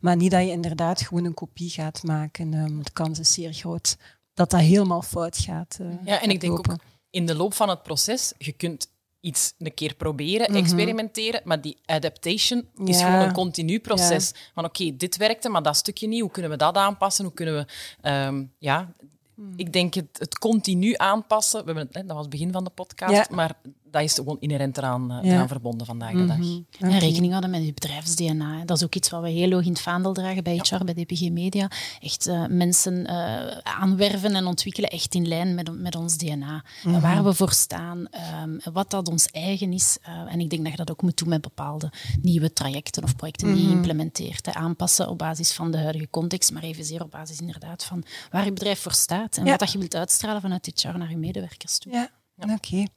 maar 0.00 0.16
niet 0.16 0.30
dat 0.30 0.42
je 0.42 0.50
inderdaad 0.50 1.02
gewoon 1.02 1.24
een 1.24 1.34
kopie 1.34 1.70
gaat 1.70 2.02
maken. 2.02 2.54
Um, 2.54 2.82
de 2.84 2.92
kans 2.92 3.18
is 3.18 3.32
zeer 3.32 3.52
groot 3.52 3.96
dat 4.34 4.50
dat 4.50 4.60
helemaal 4.60 5.02
fout 5.02 5.38
gaat. 5.38 5.78
Uh, 5.80 5.88
ja, 6.04 6.22
en 6.22 6.30
ik 6.30 6.40
denk 6.40 6.52
lopen. 6.56 6.72
ook 6.72 6.78
in 7.10 7.26
de 7.26 7.34
loop 7.34 7.54
van 7.54 7.68
het 7.68 7.82
proces, 7.82 8.32
je 8.38 8.52
kunt 8.52 8.88
iets 9.20 9.54
een 9.58 9.74
keer 9.74 9.94
proberen, 9.94 10.50
mm 10.50 10.56
-hmm. 10.56 10.64
experimenteren, 10.64 11.40
maar 11.44 11.60
die 11.60 11.78
adaptation 11.84 12.68
ja. 12.74 12.84
is 12.84 13.02
gewoon 13.02 13.20
een 13.20 13.32
continu 13.32 13.80
proces. 13.80 14.28
Ja. 14.28 14.40
Van 14.54 14.64
oké, 14.64 14.82
okay, 14.82 14.96
dit 14.96 15.16
werkte, 15.16 15.48
maar 15.48 15.62
dat 15.62 15.76
stukje 15.76 16.08
niet. 16.08 16.20
Hoe 16.20 16.30
kunnen 16.30 16.50
we 16.50 16.56
dat 16.56 16.76
aanpassen? 16.76 17.24
Hoe 17.24 17.34
kunnen 17.34 17.54
we... 17.54 18.10
Um, 18.10 18.52
ja, 18.58 18.92
mm. 19.34 19.52
ik 19.56 19.72
denk 19.72 19.94
het, 19.94 20.18
het 20.18 20.38
continu 20.38 20.94
aanpassen. 20.96 21.60
We 21.60 21.64
hebben 21.64 21.86
het, 21.86 21.94
hè, 21.94 22.00
dat 22.00 22.12
was 22.12 22.20
het 22.20 22.30
begin 22.30 22.52
van 22.52 22.64
de 22.64 22.70
podcast, 22.70 23.12
ja. 23.12 23.26
maar 23.30 23.54
dat 23.90 24.02
is 24.02 24.14
gewoon 24.14 24.36
inherent 24.40 24.78
eraan, 24.78 25.12
uh, 25.12 25.18
ja. 25.22 25.32
eraan 25.32 25.48
verbonden 25.48 25.86
vandaag 25.86 26.12
de 26.12 26.26
dag. 26.26 26.36
Mm 26.36 26.42
-hmm. 26.42 26.66
okay. 26.80 26.90
En 26.90 26.98
rekening 26.98 27.30
houden 27.30 27.50
met 27.50 27.64
je 27.64 27.72
bedrijfs-DNA. 27.72 28.64
Dat 28.64 28.76
is 28.76 28.84
ook 28.84 28.94
iets 28.94 29.10
wat 29.10 29.22
we 29.22 29.28
heel 29.28 29.50
hoog 29.50 29.64
in 29.64 29.72
het 29.72 29.80
vaandel 29.80 30.12
dragen 30.12 30.44
bij 30.44 30.56
HR, 30.56 30.74
ja. 30.74 30.84
bij 30.84 30.94
DPG 30.94 31.30
Media. 31.30 31.70
Echt 32.00 32.26
uh, 32.26 32.46
mensen 32.48 33.10
uh, 33.10 33.46
aanwerven 33.62 34.34
en 34.34 34.46
ontwikkelen 34.46 34.90
echt 34.90 35.14
in 35.14 35.28
lijn 35.28 35.54
met, 35.54 35.80
met 35.80 35.96
ons 35.96 36.16
DNA. 36.16 36.64
Mm 36.82 36.92
-hmm. 36.92 37.00
Waar 37.00 37.24
we 37.24 37.34
voor 37.34 37.52
staan, 37.52 38.08
um, 38.42 38.60
wat 38.72 38.90
dat 38.90 39.08
ons 39.08 39.26
eigen 39.26 39.72
is. 39.72 39.98
en 40.28 40.40
ik 40.40 40.50
denk 40.50 40.62
dat 40.62 40.70
je 40.70 40.78
dat 40.78 40.90
ook 40.90 41.02
moet 41.02 41.16
doen 41.16 41.28
met 41.28 41.40
bepaalde 41.40 41.92
nieuwe 42.22 42.52
trajecten 42.52 43.02
of 43.02 43.16
projecten 43.16 43.46
die 43.46 43.56
mm 43.56 43.62
-hmm. 43.62 43.70
je 43.70 43.76
implementeert. 43.76 44.46
Hè. 44.46 44.52
Aanpassen 44.52 45.08
op 45.08 45.18
basis 45.18 45.52
van 45.52 45.70
de 45.70 45.78
huidige 45.78 46.08
context, 46.10 46.52
maar 46.52 46.62
evenzeer 46.62 47.02
op 47.02 47.10
basis 47.10 47.40
inderdaad 47.40 47.84
van 47.84 48.04
waar 48.30 48.44
je 48.44 48.52
bedrijf 48.52 48.80
voor 48.80 48.92
staat. 48.92 49.36
En 49.36 49.44
ja. 49.44 49.50
wat 49.50 49.58
dat 49.58 49.72
je 49.72 49.78
wilt 49.78 49.94
uitstralen 49.94 50.40
vanuit 50.40 50.72
HR 50.74 50.98
naar 50.98 51.10
je 51.10 51.16
medewerkers 51.16 51.78
toe. 51.78 51.92
Ja, 51.92 52.10
oké. 52.36 52.52
Okay. 52.52 52.88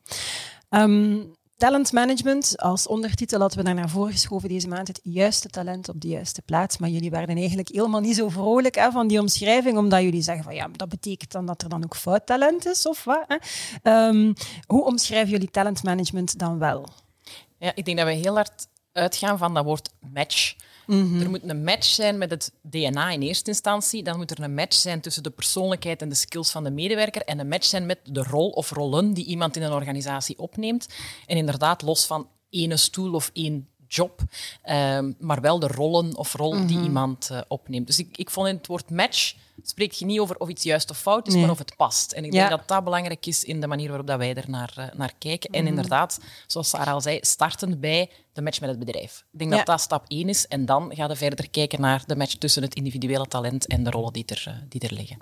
Um, 0.74 1.34
Talent 1.62 1.92
management, 1.92 2.58
als 2.58 2.88
ondertitel 2.88 3.40
hadden 3.40 3.58
we 3.58 3.64
daar 3.64 3.74
naar 3.74 3.90
voren 3.90 4.12
geschoven 4.12 4.50
deze 4.50 4.68
maand, 4.68 4.88
het 4.88 5.00
juiste 5.04 5.48
talent 5.48 5.90
op 5.90 6.02
de 6.02 6.08
juiste 6.08 6.42
plaats. 6.42 6.78
Maar 6.78 6.90
jullie 6.90 7.10
werden 7.10 7.38
eigenlijk 7.38 7.68
helemaal 7.68 8.00
niet 8.00 8.16
zo 8.16 8.30
vrolijk 8.30 8.76
hè, 8.76 8.92
van 8.92 9.08
die 9.08 9.20
omschrijving, 9.20 9.78
omdat 9.78 10.02
jullie 10.02 10.22
zeggen 10.22 10.44
van 10.44 10.56
ja, 10.56 10.68
dat 10.76 10.90
betekent 10.90 11.32
dan 11.32 11.46
dat 11.46 11.62
er 11.62 11.70
dan 11.70 11.84
ook 11.84 11.96
fout 11.96 12.26
talent 12.26 12.66
is, 12.66 12.88
of 12.88 13.04
wat? 13.04 13.26
Hè? 13.28 13.36
Ehm, 13.82 14.34
hoe 14.68 14.86
omschrijven 14.86 15.30
jullie 15.30 15.52
talentmanagement 15.52 16.40
dan 16.40 16.60
wel? 16.60 16.90
Ja, 17.58 17.72
ik 17.76 17.86
denk 17.86 17.98
dat 17.98 18.08
we 18.08 18.14
heel 18.14 18.36
hard 18.36 18.68
uitgaan 18.92 19.38
van 19.38 19.54
dat 19.54 19.64
woord 19.64 19.90
match. 20.14 20.56
Er 20.92 21.30
moet 21.30 21.50
een 21.50 21.64
match 21.64 21.86
zijn 21.86 22.18
met 22.18 22.32
het 22.32 22.52
DNA 22.62 23.12
in 23.12 23.22
eerste 23.22 23.50
instantie. 23.50 24.04
Dan 24.04 24.18
moet 24.18 24.32
er 24.32 24.44
een 24.44 24.54
match 24.54 24.76
zijn 24.76 25.02
tussen 25.02 25.24
de 25.24 25.30
persoonlijkheid 25.30 26.02
en 26.02 26.10
de 26.10 26.16
skills 26.16 26.52
van 26.52 26.64
de 26.64 26.72
medewerker. 26.72 27.22
En 27.22 27.40
een 27.40 27.48
match 27.48 27.66
zijn 27.66 27.86
met 27.86 28.00
de 28.04 28.24
rol 28.24 28.50
of 28.50 28.72
rollen 28.72 29.14
die 29.14 29.26
iemand 29.26 29.56
in 29.56 29.62
een 29.62 29.72
organisatie 29.72 30.40
opneemt. 30.40 30.88
En 31.26 31.38
inderdaad, 31.38 31.82
los 31.82 32.06
van 32.06 32.28
ene 32.50 32.78
stoel 32.78 33.14
of 33.14 33.30
één 33.34 33.68
job, 33.88 34.22
ehm, 34.62 35.12
maar 35.20 35.42
wel 35.42 35.60
de 35.60 35.68
rollen 35.68 36.16
of 36.16 36.34
rol 36.34 36.66
die 36.68 36.82
iemand 36.82 37.30
uh, 37.32 37.42
opneemt. 37.48 37.88
Dus 37.88 38.00
ik, 38.00 38.18
ik 38.18 38.30
vond 38.30 38.48
in 38.48 38.56
het 38.56 38.68
woord 38.68 38.90
match 38.90 39.36
spreekt 39.64 40.00
je 40.00 40.06
niet 40.06 40.20
over 40.20 40.38
of 40.38 40.50
iets 40.50 40.64
juist 40.64 40.90
of 40.90 40.98
fout 40.98 41.28
is, 41.28 41.34
Nee. 41.34 41.42
maar 41.42 41.52
of 41.52 41.58
het 41.58 41.76
past. 41.76 42.12
En 42.12 42.26
ik 42.26 42.34
Ja. 42.34 42.40
denk 42.48 42.50
dat 42.60 42.68
dat 42.68 42.84
belangrijk 42.84 43.26
is 43.26 43.44
in 43.44 43.62
de 43.62 43.68
manier 43.68 43.88
waarop 43.88 44.08
dat 44.08 44.18
wij 44.18 44.34
er 44.34 44.50
naar, 44.50 44.74
eh, 44.76 44.86
naar 44.98 45.14
kijken. 45.18 45.50
En 45.50 45.68
inderdaad, 45.68 46.20
zoals 46.48 46.70
Sarah 46.70 46.94
al 46.94 47.02
zei, 47.02 47.18
startend 47.22 47.80
bij 47.80 48.10
de 48.34 48.42
match 48.42 48.60
met 48.62 48.70
het 48.70 48.80
bedrijf. 48.80 49.24
Ik 49.34 49.40
denk 49.40 49.52
Ja. 49.52 49.58
dat 49.58 49.66
dat 49.66 49.82
stap 49.82 50.06
één 50.08 50.30
is. 50.30 50.48
En 50.48 50.66
dan 50.66 50.92
gaan 50.96 51.08
we 51.10 51.16
verder 51.16 51.50
kijken 51.50 51.82
naar 51.82 52.04
de 52.08 52.16
match 52.16 52.34
tussen 52.34 52.62
het 52.62 52.76
individuele 52.76 53.26
talent 53.28 53.68
en 53.68 53.84
de 53.84 53.90
rollen 53.90 54.14
die 54.14 54.24
er, 54.26 54.44
eh, 54.48 54.54
die 54.70 54.82
er 54.82 54.94
liggen. 54.94 55.18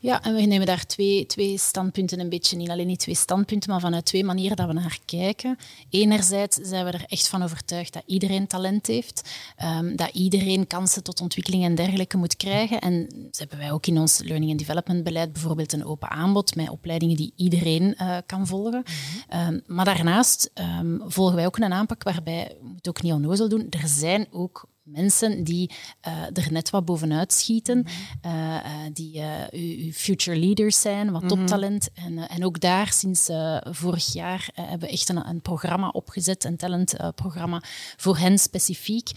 Ja, 0.00 0.22
en 0.22 0.34
we 0.34 0.40
nemen 0.42 0.66
daar 0.66 0.86
twee, 0.86 1.26
twee 1.26 1.58
standpunten 1.58 2.20
een 2.20 2.28
beetje 2.28 2.56
in. 2.58 2.70
Alleen 2.70 2.86
niet 2.86 2.98
twee 2.98 3.14
standpunten, 3.14 3.70
maar 3.70 3.80
vanuit 3.80 4.04
twee 4.04 4.24
manieren 4.24 4.56
dat 4.56 4.66
we 4.66 4.72
naar 4.72 4.98
kijken. 5.04 5.58
Enerzijds 5.90 6.56
zijn 6.62 6.84
we 6.84 6.90
er 6.90 7.04
echt 7.08 7.28
van 7.28 7.42
overtuigd 7.42 7.92
dat 7.92 8.02
iedereen 8.06 8.46
talent 8.46 8.86
heeft, 8.86 9.30
ehm, 9.56 9.96
dat 9.96 10.08
iedereen 10.12 10.66
kansen 10.66 11.02
tot 11.02 11.20
ontwikkeling 11.20 11.64
en 11.64 11.74
dergelijke 11.74 12.16
moet 12.16 12.36
krijgen. 12.36 12.80
En 12.80 13.08
dat 13.16 13.38
hebben 13.38 13.58
wij 13.58 13.63
ook 13.72 13.86
in 13.86 13.98
ons 13.98 14.18
learning 14.22 14.50
and 14.50 14.58
development 14.58 15.04
beleid 15.04 15.32
bijvoorbeeld 15.32 15.72
een 15.72 15.84
open 15.84 16.10
aanbod 16.10 16.56
met 16.56 16.68
opleidingen 16.68 17.16
die 17.16 17.32
iedereen 17.36 17.94
eh, 17.94 18.16
kan 18.26 18.46
volgen. 18.46 18.82
Ehm, 19.28 19.60
maar 19.66 19.84
daarnaast 19.84 20.50
ehm, 20.54 20.98
volgen 21.00 21.36
wij 21.36 21.46
ook 21.46 21.56
een 21.56 21.72
aanpak 21.72 22.02
waarbij, 22.02 22.56
we 22.60 22.68
moeten 22.68 22.92
ook 22.92 23.02
niet 23.02 23.12
onnozel 23.12 23.48
doen, 23.48 23.66
er 23.70 23.88
zijn 23.88 24.26
ook 24.30 24.68
mensen 24.84 25.44
die 25.44 25.70
eh, 26.00 26.12
er 26.32 26.52
net 26.52 26.70
wat 26.70 26.84
bovenuit 26.84 27.32
schieten, 27.32 27.84
eh, 28.20 28.56
eh, 28.56 28.62
die 28.92 29.22
uw, 29.50 29.92
future 29.92 30.38
leaders 30.38 30.80
zijn, 30.80 31.10
wat 31.10 31.28
toptalent. 31.28 31.88
En, 31.94 32.28
en 32.28 32.44
ook 32.44 32.60
daar, 32.60 32.92
sinds 32.92 33.30
vorig 33.70 34.12
jaar, 34.12 34.48
hebben 34.54 34.88
we 34.88 34.94
echt 34.94 35.08
een, 35.08 35.28
een 35.28 35.40
programma 35.40 35.88
opgezet, 35.88 36.44
een 36.44 36.56
talentprogramma 36.56 37.62
voor 37.96 38.18
hen 38.18 38.38
specifiek, 38.38 39.10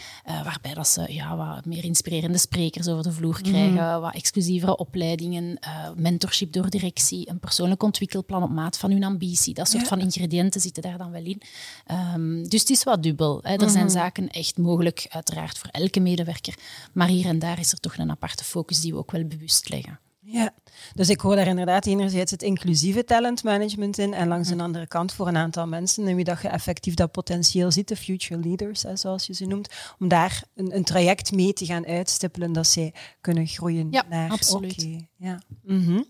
waarbij 0.44 0.74
dat 0.74 0.88
ze 0.88 1.14
ja, 1.14 1.38
wat 1.38 1.66
meer 1.66 1.84
inspirerende 1.84 2.38
sprekers 2.38 2.88
over 2.88 3.04
de 3.04 3.12
vloer 3.12 3.42
krijgen, 3.42 4.02
wat 4.02 4.14
exclusievere 4.14 4.78
opleidingen, 4.78 5.60
mentorship 5.96 6.54
door 6.54 6.70
directie, 6.70 7.30
een 7.30 7.40
persoonlijk 7.40 7.84
ontwikkelplan 7.84 8.44
op 8.44 8.50
maat 8.50 8.78
van 8.78 8.92
hun 8.92 9.04
ambitie. 9.04 9.54
Dat 9.54 9.68
soort 9.70 9.82
Ja. 9.84 9.88
van 9.88 10.00
ingrediënten 10.00 10.62
zitten 10.62 10.84
daar 10.84 10.98
dan 10.98 11.12
wel 11.12 11.24
in. 11.24 11.42
Ehm, 11.86 12.44
dus 12.44 12.60
het 12.60 12.70
is 12.70 12.84
wat 12.84 13.04
dubbel. 13.04 13.40
Hè. 13.44 13.56
Er 13.56 13.70
zijn 13.70 13.90
zaken 13.90 14.30
echt 14.30 14.58
mogelijk, 14.58 15.06
uiteraard, 15.10 15.57
voor 15.58 15.70
elke 15.72 16.00
medewerker. 16.00 16.56
Maar 16.94 17.08
hier 17.08 17.26
en 17.26 17.40
daar 17.40 17.60
is 17.60 17.72
er 17.72 17.80
toch 17.80 17.98
een 17.98 18.12
aparte 18.12 18.44
focus 18.44 18.82
die 18.82 18.92
we 18.92 18.98
ook 18.98 19.12
wel 19.12 19.26
bewust 19.26 19.70
leggen. 19.70 20.00
Ja, 20.30 20.54
dus 20.94 21.10
ik 21.10 21.20
hoor 21.20 21.36
daar 21.36 21.48
inderdaad 21.48 21.86
enerzijds 21.86 22.32
het 22.32 22.42
inclusieve 22.42 23.04
talentmanagement 23.04 23.98
in 23.98 24.14
en 24.14 24.28
langs 24.28 24.50
de 24.50 24.62
andere 24.62 24.88
kant 24.88 25.14
voor 25.14 25.28
een 25.28 25.38
aantal 25.38 25.68
mensen 25.68 26.08
in 26.08 26.16
wie 26.16 26.26
dat 26.26 26.42
je 26.42 26.48
effectief 26.48 26.94
dat 26.94 27.12
potentieel 27.12 27.72
ziet, 27.72 27.88
de 27.88 27.96
future 27.96 28.42
leaders, 28.42 28.84
hè, 28.84 28.96
zoals 28.96 29.28
je 29.28 29.34
ze 29.34 29.46
noemt, 29.46 29.70
om 30.00 30.08
daar 30.08 30.44
een, 30.56 30.76
een 30.76 30.84
traject 30.84 31.32
mee 31.32 31.54
te 31.54 31.66
gaan 31.66 31.86
uitstippelen 31.86 32.54
dat 32.54 32.68
zij 32.68 32.94
kunnen 33.22 33.48
groeien 33.48 33.88
Ja, 33.92 34.04
naar... 34.10 34.30
absoluut. 34.30 34.88
Ja. 35.18 35.42
Mhm. 35.64 36.02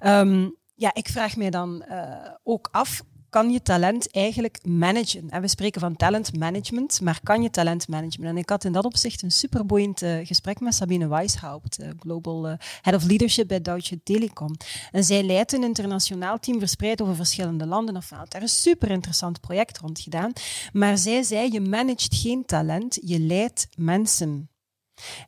Ehm, 0.00 0.48
ja, 0.74 0.94
ik 0.94 1.08
vraag 1.08 1.36
mij 1.36 1.50
dan 1.50 1.82
eh, 1.82 2.30
ook 2.42 2.68
af, 2.72 3.02
kan 3.30 3.50
je 3.50 3.62
talent 3.62 4.10
eigenlijk 4.10 4.58
managen? 4.64 5.30
En 5.30 5.40
we 5.40 5.48
spreken 5.48 5.80
van 5.80 5.96
talentmanagement, 5.96 7.00
maar 7.00 7.20
kan 7.22 7.42
je 7.42 7.50
talent 7.50 7.88
managen? 7.88 8.24
En 8.24 8.36
ik 8.36 8.48
had 8.48 8.64
in 8.64 8.72
dat 8.72 8.84
opzicht 8.84 9.22
een 9.22 9.30
superboeiend 9.30 10.02
eh, 10.02 10.26
gesprek 10.26 10.60
met 10.60 10.74
Sabine 10.74 11.08
Weishaupt, 11.08 11.78
eh, 11.78 11.88
Global 11.98 12.48
eh, 12.48 12.54
Head 12.80 12.94
of 12.94 13.04
Leadership 13.04 13.48
bij 13.48 13.60
Deutsche 13.60 14.02
Telekom. 14.02 14.56
En 14.92 15.04
zij 15.04 15.22
leidt 15.22 15.52
een 15.52 15.62
internationaal 15.62 16.38
team 16.38 16.58
verspreid 16.58 17.02
over 17.02 17.16
verschillende 17.16 17.66
landen. 17.66 17.96
Of 17.96 18.08
wel, 18.08 18.24
daar 18.28 18.42
is 18.42 18.52
een 18.52 18.60
super 18.60 18.90
interessant 18.90 19.40
project 19.40 19.78
rond 19.78 20.00
gedaan. 20.00 20.32
Maar 20.72 20.98
zij 20.98 21.22
zei, 21.22 21.52
je 21.52 21.60
managt 21.60 22.14
geen 22.14 22.44
talent, 22.44 22.98
je 23.02 23.18
leidt 23.18 23.68
mensen. 23.76 24.49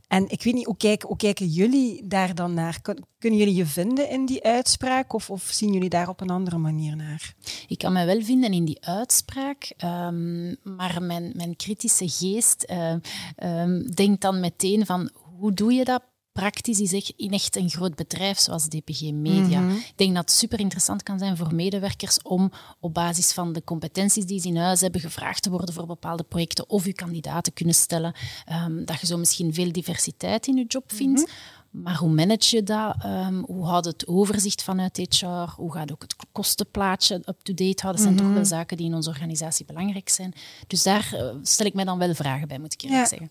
En 0.09 0.29
ik 0.31 0.43
weet 0.43 0.55
niet, 0.55 0.64
hoe 0.67 0.76
kijken, 0.76 1.17
kijken 1.17 1.47
jullie 1.47 2.07
daar 2.07 2.35
dan 2.35 2.55
naar? 2.55 2.81
Kun- 2.83 3.05
Kunnen 3.19 3.38
jullie 3.38 3.55
je 3.55 3.67
vinden 3.67 4.09
in 4.11 4.26
die 4.26 4.45
uitspraak 4.45 5.12
of, 5.12 5.31
of 5.31 5.43
zien 5.43 5.73
jullie 5.73 5.88
daar 5.88 6.09
op 6.09 6.21
een 6.21 6.31
andere 6.31 6.59
manier 6.59 6.97
naar? 6.97 7.35
Ik 7.69 7.79
kan 7.79 7.93
mij 7.93 8.07
wel 8.07 8.23
vinden 8.23 8.52
in 8.52 8.64
die 8.64 8.85
uitspraak, 8.85 9.73
ehm, 9.76 10.49
maar 10.76 11.02
mijn, 11.02 11.33
mijn 11.37 11.57
kritische 11.57 12.09
geest 12.09 12.62
eh, 12.62 12.95
ehm, 13.37 13.81
denkt 13.95 14.21
dan 14.21 14.41
meteen 14.41 14.87
van 14.87 15.11
hoe 15.38 15.52
doe 15.52 15.73
je 15.73 15.85
dat 15.85 16.02
praktisch 16.33 16.81
is 16.81 16.93
echt 16.93 17.12
in 17.17 17.31
echt 17.33 17.57
een 17.57 17.71
groot 17.71 17.95
bedrijf 17.95 18.39
zoals 18.39 18.69
DPG 18.69 19.11
Media. 19.12 19.61
Ik 19.71 19.93
denk 19.97 20.15
dat 20.15 20.25
het 20.25 20.39
super 20.39 20.61
interessant 20.61 21.03
kan 21.03 21.19
zijn 21.19 21.37
voor 21.37 21.55
medewerkers 21.55 22.23
om 22.23 22.53
op 22.81 22.95
basis 22.95 23.33
van 23.33 23.53
de 23.53 23.65
competenties 23.65 24.25
die 24.27 24.41
ze 24.41 24.49
in 24.49 24.57
huis 24.57 24.81
hebben 24.81 25.01
gevraagd 25.01 25.43
te 25.43 25.51
worden 25.51 25.75
voor 25.75 25.87
bepaalde 25.87 26.23
projecten 26.23 26.69
of 26.71 26.85
je 26.85 26.93
kandidaten 26.95 27.53
kunnen 27.53 27.75
stellen. 27.75 28.15
ehm, 28.45 28.85
dat 28.85 29.01
je 29.01 29.07
zo 29.07 29.17
misschien 29.19 29.55
veel 29.55 29.73
diversiteit 29.73 30.47
in 30.47 30.57
je 30.57 30.65
job 30.69 30.93
vindt. 30.93 31.31
Maar 31.71 31.97
hoe 31.97 32.11
manage 32.11 32.57
je 32.57 32.62
dat? 32.62 32.95
Ehm, 33.03 33.43
hoe 33.43 33.65
houdt 33.67 33.87
het 33.87 34.07
overzicht 34.07 34.62
vanuit 34.62 34.97
HR? 34.97 35.27
Hoe 35.57 35.73
gaat 35.73 35.93
ook 35.93 36.03
het 36.03 36.15
kostenplaatje 36.33 37.15
up-to-date 37.15 37.83
houden? 37.83 38.05
Dat 38.05 38.12
zijn 38.12 38.17
toch 38.17 38.33
wel 38.33 38.45
zaken 38.45 38.77
die 38.77 38.87
in 38.87 38.95
onze 38.95 39.09
organisatie 39.09 39.65
belangrijk 39.67 40.09
zijn. 40.09 40.33
Dus 40.67 40.83
daar 40.83 41.12
eh, 41.15 41.35
stel 41.43 41.67
ik 41.67 41.75
mij 41.75 41.85
dan 41.85 41.99
wel 41.99 42.15
vragen 42.15 42.49
bij, 42.49 42.59
moet 42.59 42.73
ik 42.73 42.83
eerlijk 42.83 43.03
Ja. 43.03 43.09
zeggen. 43.09 43.31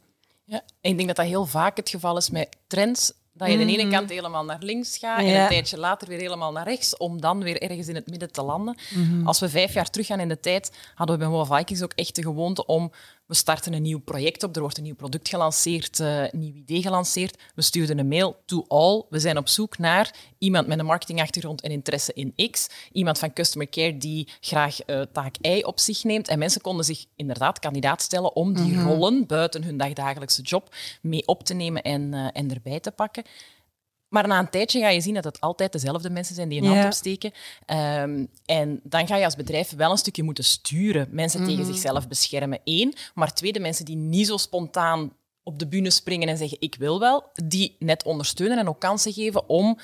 Ja, 0.52 0.62
en 0.82 0.92
ik 0.92 0.96
denk 0.96 1.08
dat 1.08 1.16
dat 1.18 1.26
heel 1.26 1.46
vaak 1.46 1.78
het 1.78 1.90
geval 1.90 2.18
is 2.18 2.30
met 2.30 2.58
trends. 2.68 3.14
Dat 3.34 3.52
je 3.52 3.58
de 3.58 3.66
ene 3.66 3.88
kant 3.90 4.10
helemaal 4.10 4.46
naar 4.46 4.58
links 4.60 4.98
gaat 4.98 5.20
en 5.20 5.42
een 5.42 5.48
tijdje 5.48 5.78
later 5.78 6.08
weer 6.08 6.20
helemaal 6.20 6.52
naar 6.52 6.68
rechts, 6.68 6.98
om 6.98 7.22
dan 7.22 7.44
weer 7.44 7.62
ergens 7.62 7.88
in 7.88 7.96
het 7.96 8.08
midden 8.08 8.32
te 8.32 8.42
landen. 8.42 8.78
Als 9.24 9.40
we 9.40 9.50
vijf 9.50 9.74
jaar 9.74 9.90
terug 9.90 10.08
gaan 10.08 10.20
in 10.20 10.28
de 10.28 10.40
tijd, 10.40 10.72
hadden 10.96 11.18
we 11.18 11.22
bij 11.24 11.32
Mobile 11.32 11.58
Vikings 11.58 11.84
ook 11.84 11.94
echt 11.96 12.16
de 12.16 12.22
gewoonte 12.22 12.66
om... 12.66 12.92
We 13.32 13.38
starten 13.38 13.74
een 13.74 13.82
nieuw 13.82 14.00
project 14.00 14.44
op, 14.44 14.56
er 14.56 14.62
wordt 14.62 14.78
een 14.78 14.84
nieuw 14.84 14.96
product 14.96 15.30
gelanceerd, 15.30 16.00
eh, 16.00 16.22
een 16.22 16.40
nieuw 16.40 16.54
idee 16.54 16.82
gelanceerd. 16.82 17.38
We 17.56 17.62
stuurden 17.62 17.98
een 17.98 18.08
mail 18.08 18.42
to 18.46 18.66
all. 18.68 19.04
We 19.10 19.20
zijn 19.20 19.38
op 19.38 19.48
zoek 19.48 19.78
naar 19.78 20.16
iemand 20.38 20.68
met 20.68 20.80
een 20.80 20.86
marketingachtergrond 20.86 21.62
en 21.62 21.72
interesse 21.72 22.14
in 22.14 22.50
X. 22.52 22.70
Iemand 22.92 23.20
van 23.20 23.34
customer 23.34 23.70
care 23.70 23.98
die 23.98 24.28
graag 24.40 24.82
eh, 24.82 25.02
taak 25.12 25.36
Y 25.42 25.62
op 25.62 25.80
zich 25.80 26.04
neemt. 26.04 26.28
En 26.28 26.40
mensen 26.40 26.62
konden 26.62 26.86
zich 26.86 27.06
inderdaad 27.16 27.60
kandidaat 27.60 28.02
stellen 28.02 28.36
om 28.36 28.54
die 28.54 28.82
rollen 28.82 29.26
buiten 29.26 29.64
hun 29.64 29.78
dagdagelijkse 29.78 30.42
job 30.42 30.76
mee 31.02 31.28
op 31.28 31.44
te 31.44 31.54
nemen 31.54 31.82
en, 31.82 32.14
eh, 32.14 32.28
en 32.34 32.54
erbij 32.54 32.80
te 32.80 32.92
pakken. 32.92 33.24
Maar 34.12 34.28
na 34.28 34.40
een 34.40 34.50
tijdje 34.50 34.80
ga 34.80 34.90
je 34.90 35.02
zien 35.02 35.14
dat 35.14 35.24
het 35.24 35.40
altijd 35.40 35.72
dezelfde 35.72 36.10
mensen 36.10 36.36
zijn 36.36 36.50
die 36.50 36.58
een 36.62 36.64
Ja. 36.66 36.72
hand 36.72 36.86
opsteken. 36.86 37.32
Ehm, 37.66 38.26
en 38.46 38.80
dan 38.84 39.08
ga 39.08 39.16
je 39.16 39.26
als 39.26 39.36
bedrijf 39.36 39.72
wel 39.76 39.92
een 39.92 39.98
stukje 39.98 40.24
moeten 40.24 40.44
sturen. 40.44 41.08
Mensen 41.12 41.46
tegen 41.46 41.66
zichzelf 41.66 42.08
beschermen, 42.08 42.60
één. 42.64 42.94
Maar 43.14 43.34
twee, 43.34 43.54
de 43.54 43.60
mensen 43.60 43.86
die 43.86 43.96
niet 43.96 44.28
zo 44.28 44.38
spontaan 44.38 45.14
op 45.44 45.60
de 45.60 45.68
bühne 45.68 45.90
springen 45.90 46.28
en 46.30 46.38
zeggen 46.38 46.58
ik 46.60 46.76
wil 46.76 47.00
wel, 47.00 47.24
die 47.46 47.76
net 47.80 48.04
ondersteunen 48.04 48.58
en 48.58 48.68
ook 48.68 48.80
kansen 48.80 49.14
geven 49.14 49.50
om 49.50 49.78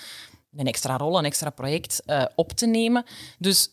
een 0.55 0.67
extra 0.67 0.97
rol, 0.97 1.17
een 1.17 1.25
extra 1.25 1.49
project 1.49 2.01
eh, 2.05 2.25
op 2.35 2.51
te 2.51 2.65
nemen. 2.65 3.05
Dus 3.39 3.69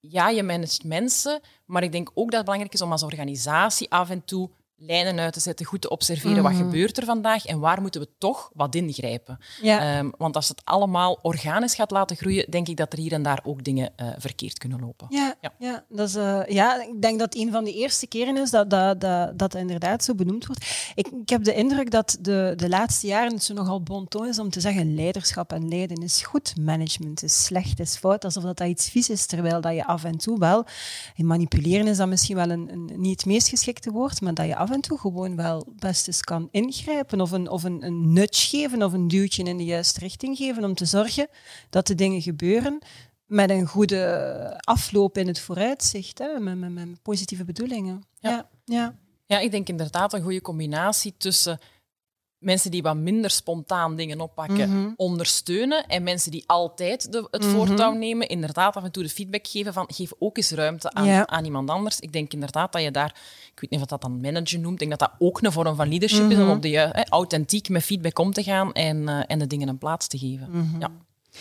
ja, 0.00 0.28
je 0.28 0.42
managt 0.42 0.84
mensen, 0.84 1.40
maar 1.66 1.82
ik 1.82 1.92
denk 1.92 2.10
ook 2.14 2.26
dat 2.26 2.34
het 2.34 2.44
belangrijk 2.44 2.74
is 2.74 2.82
om 2.82 2.92
als 2.92 3.02
organisatie 3.02 3.90
af 3.90 4.10
en 4.10 4.24
toe 4.24 4.50
lijnen 4.76 5.18
uit 5.18 5.32
te 5.32 5.40
zetten, 5.40 5.66
goed 5.66 5.80
te 5.80 5.88
observeren 5.88 6.42
wat 6.42 6.54
gebeurt 6.54 6.98
er 6.98 7.04
vandaag 7.04 7.46
en 7.46 7.58
waar 7.58 7.80
moeten 7.80 8.00
we 8.00 8.08
toch 8.18 8.50
wat 8.54 8.74
ingrijpen. 8.74 9.38
Ja. 9.60 9.96
Ehm, 9.96 10.10
want 10.18 10.36
als 10.36 10.48
het 10.48 10.60
allemaal 10.64 11.18
organisch 11.22 11.74
gaat 11.74 11.90
laten 11.90 12.16
groeien, 12.16 12.50
denk 12.50 12.68
ik 12.68 12.76
dat 12.76 12.92
er 12.92 12.98
hier 12.98 13.12
en 13.12 13.22
daar 13.22 13.40
ook 13.44 13.64
dingen 13.64 13.92
eh, 13.96 14.08
verkeerd 14.18 14.58
kunnen 14.58 14.80
lopen. 14.80 15.06
Ja, 15.10 15.34
Ja. 15.40 15.52
ja. 15.58 15.84
dat 15.88 16.08
is, 16.08 16.14
eh, 16.14 16.40
ja, 16.46 16.82
ik 16.82 17.02
denk 17.02 17.18
dat 17.18 17.34
een 17.34 17.50
van 17.52 17.64
de 17.64 17.72
eerste 17.72 18.06
keren 18.06 18.36
is 18.36 18.50
dat 18.50 18.70
dat, 18.70 19.00
dat, 19.00 19.38
dat 19.38 19.54
inderdaad 19.54 20.04
zo 20.04 20.14
benoemd 20.14 20.46
wordt. 20.46 20.92
Ik, 20.94 21.06
ik 21.06 21.28
heb 21.28 21.44
de 21.44 21.54
indruk 21.54 21.90
dat 21.90 22.16
de, 22.20 22.52
de 22.56 22.68
laatste 22.68 23.06
jaren 23.06 23.32
het 23.32 23.44
zo 23.44 23.54
nogal 23.54 23.82
bon 23.82 24.08
ton 24.08 24.28
is 24.28 24.38
om 24.38 24.50
te 24.50 24.60
zeggen 24.60 24.94
leiderschap 24.94 25.52
en 25.52 25.68
leiden 25.68 26.02
is 26.02 26.22
goed, 26.22 26.56
management 26.60 27.22
is 27.22 27.44
slecht, 27.44 27.80
is 27.80 27.96
fout, 27.96 28.24
alsof 28.24 28.42
dat, 28.42 28.56
dat 28.56 28.68
iets 28.68 28.88
vies 28.90 29.10
is, 29.10 29.26
terwijl 29.26 29.60
dat 29.60 29.74
je 29.74 29.86
af 29.86 30.04
en 30.04 30.18
toe 30.18 30.38
wel, 30.38 30.64
en 31.16 31.26
manipuleren 31.26 31.86
is 31.86 31.96
dan 31.96 32.08
misschien 32.08 32.36
wel 32.36 32.50
een, 32.50 32.72
een, 32.72 32.90
niet 32.96 33.16
het 33.20 33.26
meest 33.26 33.48
geschikte 33.48 33.90
woord, 33.90 34.20
maar 34.20 34.34
dat 34.34 34.46
je 34.46 34.56
af 34.64 34.70
en 34.70 34.80
toe 34.80 34.98
gewoon 34.98 35.36
wel 35.36 35.66
best 35.76 36.06
eens 36.06 36.20
kan 36.20 36.48
ingrijpen 36.50 37.20
of 37.20 37.30
een, 37.30 37.48
of 37.48 37.64
een, 37.64 37.84
een 37.84 38.12
nudge 38.12 38.48
geven 38.48 38.82
of 38.82 38.92
een 38.92 39.08
duwtje 39.08 39.42
in 39.42 39.56
de 39.56 39.64
juiste 39.64 40.00
richting 40.00 40.36
geven 40.36 40.64
om 40.64 40.74
te 40.74 40.84
zorgen 40.84 41.28
dat 41.70 41.86
de 41.86 41.94
dingen 41.94 42.22
gebeuren 42.22 42.78
met 43.26 43.50
een 43.50 43.66
goede 43.66 44.54
afloop 44.60 45.18
in 45.18 45.26
het 45.26 45.40
vooruitzicht, 45.40 46.18
hè, 46.18 46.38
met, 46.38 46.58
met, 46.58 46.72
met 46.72 47.02
positieve 47.02 47.44
bedoelingen. 47.44 48.02
Ja. 48.18 48.48
ja. 48.64 48.94
Ja. 49.26 49.38
ik 49.38 49.50
denk 49.50 49.68
inderdaad 49.68 50.12
een 50.12 50.22
goede 50.22 50.40
combinatie 50.40 51.14
tussen 51.16 51.58
mensen 52.44 52.70
die 52.70 52.82
wat 52.82 52.96
minder 52.96 53.30
spontaan 53.30 53.96
dingen 53.96 54.20
oppakken, 54.20 54.70
Mhm. 54.80 54.88
ondersteunen. 54.96 55.86
En 55.86 56.02
mensen 56.02 56.30
die 56.30 56.44
altijd 56.46 57.12
de, 57.12 57.28
het 57.30 57.44
voortouw 57.44 57.92
nemen, 57.92 58.28
inderdaad 58.28 58.76
af 58.76 58.84
en 58.84 58.90
toe 58.92 59.02
de 59.02 59.08
feedback 59.08 59.46
geven 59.46 59.72
van 59.72 59.84
geef 59.92 60.12
ook 60.18 60.36
eens 60.36 60.50
ruimte 60.50 60.92
aan, 60.92 61.04
Ja. 61.06 61.26
aan 61.26 61.44
iemand 61.44 61.70
anders. 61.70 62.00
Ik 62.00 62.12
denk 62.12 62.32
inderdaad 62.32 62.72
dat 62.72 62.82
je 62.82 62.90
daar, 62.90 63.14
ik 63.54 63.60
weet 63.60 63.70
niet 63.70 63.80
of 63.80 63.86
dat 63.86 64.02
dan 64.02 64.20
manager 64.20 64.58
noemt, 64.58 64.72
ik 64.82 64.88
denk 64.88 64.90
dat 65.00 65.10
dat 65.10 65.28
ook 65.28 65.42
een 65.42 65.52
vorm 65.52 65.76
van 65.76 65.88
leadership 65.88 66.30
is, 66.30 66.38
om 66.38 66.50
op 66.50 66.62
de, 66.62 66.68
hè, 66.68 67.04
authentiek 67.08 67.68
met 67.68 67.82
feedback 67.82 68.18
om 68.18 68.32
te 68.32 68.42
gaan 68.42 68.72
en, 68.72 69.08
eh, 69.08 69.20
en 69.26 69.38
de 69.38 69.46
dingen 69.46 69.68
een 69.68 69.78
plaats 69.78 70.06
te 70.06 70.18
geven. 70.18 70.76
Ja. 70.78 70.90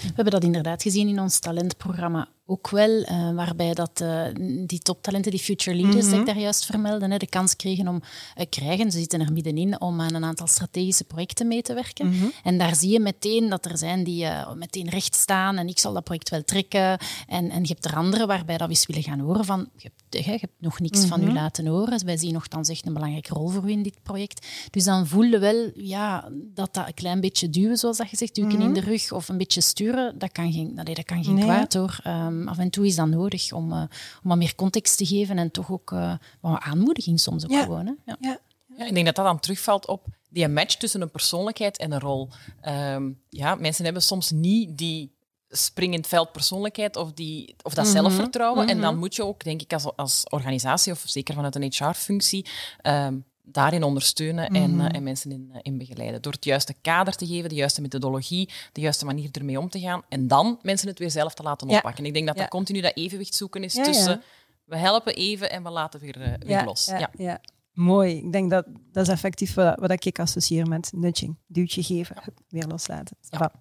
We 0.01 0.11
hebben 0.15 0.33
dat 0.33 0.43
inderdaad 0.43 0.81
gezien 0.81 1.07
in 1.07 1.19
ons 1.19 1.39
talentprogramma 1.39 2.27
ook 2.45 2.69
wel, 2.69 3.01
eh, 3.01 3.33
waarbij 3.33 3.73
dat, 3.73 4.01
eh, 4.01 4.25
die 4.65 4.79
toptalenten, 4.79 5.31
die 5.31 5.39
future 5.39 5.77
leaders, 5.77 6.09
die 6.09 6.19
ik 6.19 6.25
daar 6.25 6.39
juist 6.39 6.65
vermeldde, 6.65 7.07
hè, 7.07 7.17
de 7.17 7.27
kans 7.27 7.55
kregen 7.55 7.87
om, 7.87 8.01
eh, 8.35 8.45
krijgen, 8.49 8.91
ze 8.91 8.97
zitten 8.97 9.21
er 9.21 9.31
middenin, 9.31 9.81
om 9.81 10.01
aan 10.01 10.13
een 10.13 10.23
aantal 10.23 10.47
strategische 10.47 11.03
projecten 11.03 11.47
mee 11.47 11.61
te 11.61 11.73
werken. 11.73 12.13
En 12.43 12.57
daar 12.57 12.75
zie 12.75 12.91
je 12.91 12.99
meteen 12.99 13.49
dat 13.49 13.65
er 13.65 13.77
zijn 13.77 14.03
die 14.03 14.27
meteen 14.55 14.89
recht 14.89 15.15
staan 15.15 15.57
en 15.57 15.67
ik 15.67 15.79
zal 15.79 15.93
dat 15.93 16.03
project 16.03 16.29
wel 16.29 16.43
trekken. 16.43 16.97
En, 17.27 17.49
en 17.49 17.61
je 17.61 17.67
hebt 17.67 17.85
er 17.85 17.95
anderen 17.95 18.27
waarbij 18.27 18.57
dat 18.57 18.67
we 18.67 18.73
eens 18.73 18.85
willen 18.85 19.03
gaan 19.03 19.19
horen 19.19 19.45
van, 19.45 19.69
je 19.77 19.91
hebt, 20.09 20.25
je 20.25 20.31
hebt 20.31 20.53
nog 20.57 20.79
niks 20.79 21.05
van 21.05 21.23
u 21.23 21.33
laten 21.33 21.67
horen. 21.67 22.05
Wij 22.05 22.17
zien 22.17 22.33
nogthans 22.33 22.69
echt 22.69 22.85
een 22.85 22.93
belangrijke 22.93 23.33
rol 23.33 23.47
voor 23.47 23.63
u 23.63 23.71
in 23.71 23.83
dit 23.83 24.03
project. 24.03 24.47
Dus 24.69 24.83
dan 24.83 25.07
voel 25.07 25.23
je 25.23 25.39
wel 25.39 25.71
ja, 25.75 26.29
dat 26.53 26.73
dat 26.73 26.87
een 26.87 26.93
klein 26.93 27.19
beetje 27.21 27.49
duwen, 27.49 27.77
zoals 27.77 27.97
dat 27.97 28.09
je 28.09 28.17
zegt, 28.17 28.35
duwen 28.35 28.61
in 28.61 28.73
de 28.73 28.79
rug 28.79 29.11
of 29.11 29.29
een 29.29 29.37
beetje 29.37 29.61
sturen, 29.61 30.19
dat 30.19 30.31
kan 30.31 30.51
geen, 30.51 30.71
nee, 30.73 30.95
dat 30.95 31.05
kan 31.05 31.23
geen 31.23 31.33
Nee, 31.33 31.43
kwaad 31.43 31.73
hoor. 31.73 31.99
Af 32.47 32.57
en 32.57 32.69
toe 32.69 32.85
is 32.85 32.95
dat 32.95 33.07
nodig 33.07 33.51
om, 33.51 33.71
eh, 33.71 33.77
om 34.23 34.29
wat 34.29 34.37
meer 34.37 34.55
context 34.55 34.97
te 34.97 35.05
geven 35.05 35.37
en 35.37 35.51
toch 35.51 35.71
ook 35.71 35.91
eh, 35.91 36.13
wat 36.41 36.59
aanmoediging 36.61 37.19
soms 37.19 37.43
ook 37.43 37.51
Ja. 37.51 37.63
gewoon. 37.63 37.85
Hè? 37.85 37.93
Ja. 38.05 38.17
Ja. 38.19 38.37
Ja, 38.77 38.85
ik 38.85 38.93
denk 38.93 39.05
dat 39.05 39.15
dat 39.15 39.25
dan 39.25 39.39
terugvalt 39.39 39.87
op 39.87 40.05
die 40.29 40.47
match 40.47 40.75
tussen 40.75 41.01
een 41.01 41.11
persoonlijkheid 41.11 41.77
en 41.77 41.91
een 41.91 41.99
rol. 41.99 42.29
Ehm, 42.61 43.11
ja, 43.29 43.55
mensen 43.55 43.83
hebben 43.83 44.01
soms 44.01 44.31
niet 44.31 44.77
die 44.77 45.11
springend 45.49 46.07
veld 46.07 46.31
persoonlijkheid 46.31 46.95
of, 46.95 47.11
die, 47.13 47.55
of 47.61 47.73
dat 47.73 47.87
zelfvertrouwen. 47.87 48.67
En 48.67 48.81
dan 48.81 48.97
moet 48.97 49.15
je 49.15 49.25
ook, 49.25 49.43
denk 49.43 49.61
ik, 49.61 49.73
als, 49.73 49.95
als 49.95 50.23
organisatie, 50.29 50.91
of 50.93 51.03
zeker 51.05 51.33
vanuit 51.33 51.55
een 51.55 51.71
HR-functie, 51.75 52.45
ehm, 52.81 53.17
daarin 53.45 53.83
ondersteunen 53.83 54.49
en, 54.49 54.79
eh, 54.79 54.95
en 54.95 55.03
mensen 55.03 55.31
in, 55.31 55.49
eh, 55.53 55.59
in 55.61 55.77
begeleiden. 55.77 56.21
Door 56.21 56.31
het 56.31 56.45
juiste 56.45 56.73
kader 56.81 57.15
te 57.15 57.25
geven, 57.25 57.49
de 57.49 57.55
juiste 57.55 57.81
methodologie, 57.81 58.49
de 58.71 58.81
juiste 58.81 59.05
manier 59.05 59.29
ermee 59.31 59.59
om 59.59 59.69
te 59.69 59.79
gaan. 59.79 60.01
En 60.09 60.27
dan 60.27 60.59
mensen 60.61 60.87
het 60.87 60.99
weer 60.99 61.11
zelf 61.11 61.33
te 61.33 61.43
laten 61.43 61.69
Ja. 61.69 61.75
oppakken. 61.77 62.05
Ik 62.05 62.13
denk 62.13 62.25
dat 62.27 62.35
Ja. 62.35 62.41
dat 62.41 62.49
continu 62.51 62.81
dat 62.81 62.95
evenwicht 62.97 63.35
zoeken 63.35 63.63
is 63.63 63.73
Ja, 63.73 63.83
tussen 63.83 64.21
we 64.65 64.77
helpen 64.77 65.13
even 65.15 65.51
en 65.51 65.63
we 65.63 65.69
laten 65.69 65.99
weer, 65.99 66.21
eh, 66.21 66.33
weer 66.39 66.63
los. 66.65 66.85
Ja, 66.85 66.97
Ja. 66.97 67.09
ja. 67.17 67.39
Mooi. 67.73 68.17
Ik 68.17 68.31
denk 68.31 68.49
dat 68.49 68.65
dat 68.91 69.07
is 69.07 69.13
effectief 69.13 69.53
wat, 69.53 69.79
wat 69.79 70.05
ik 70.05 70.19
associeer 70.19 70.67
met 70.67 70.91
nudging. 70.95 71.37
Duwtje 71.47 71.83
geven, 71.83 72.15
hup, 72.23 72.37
weer 72.49 72.67
loslaten. 72.67 73.17
Ja. 73.29 73.51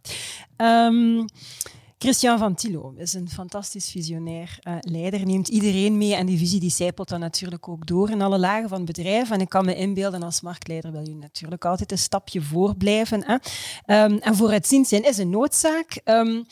Christian 2.03 2.39
van 2.39 2.55
Tilo 2.55 2.95
is 2.97 3.13
een 3.13 3.29
fantastisch 3.29 3.91
visionair 3.91 4.59
eh, 4.61 4.77
leider. 4.81 5.27
Neemt 5.27 5.49
iedereen 5.49 5.99
mee 5.99 6.15
en 6.15 6.27
die 6.27 6.39
visie 6.39 6.61
die 6.61 6.71
zijpelt 6.71 7.09
dan 7.09 7.21
natuurlijk 7.21 7.69
ook 7.69 7.87
door 7.87 8.11
in 8.11 8.23
alle 8.23 8.39
lagen 8.39 8.69
van 8.69 8.77
het 8.77 8.87
bedrijf. 8.87 9.31
En 9.31 9.41
ik 9.41 9.49
kan 9.49 9.65
me 9.65 9.75
inbeelden 9.75 10.23
als 10.23 10.41
marktleider 10.41 10.93
wil 10.93 11.09
je 11.09 11.15
natuurlijk 11.15 11.65
altijd 11.65 11.93
een 11.93 11.99
stapje 11.99 12.43
voor 12.43 12.77
blijven. 12.77 13.25
Hè? 13.25 13.37
Ehm, 13.85 14.17
en 14.17 14.37
vooruitziend 14.37 14.89
zijn 14.89 15.05
is 15.05 15.19
een 15.19 15.31
noodzaak. 15.31 16.01
Ehm, 16.05 16.43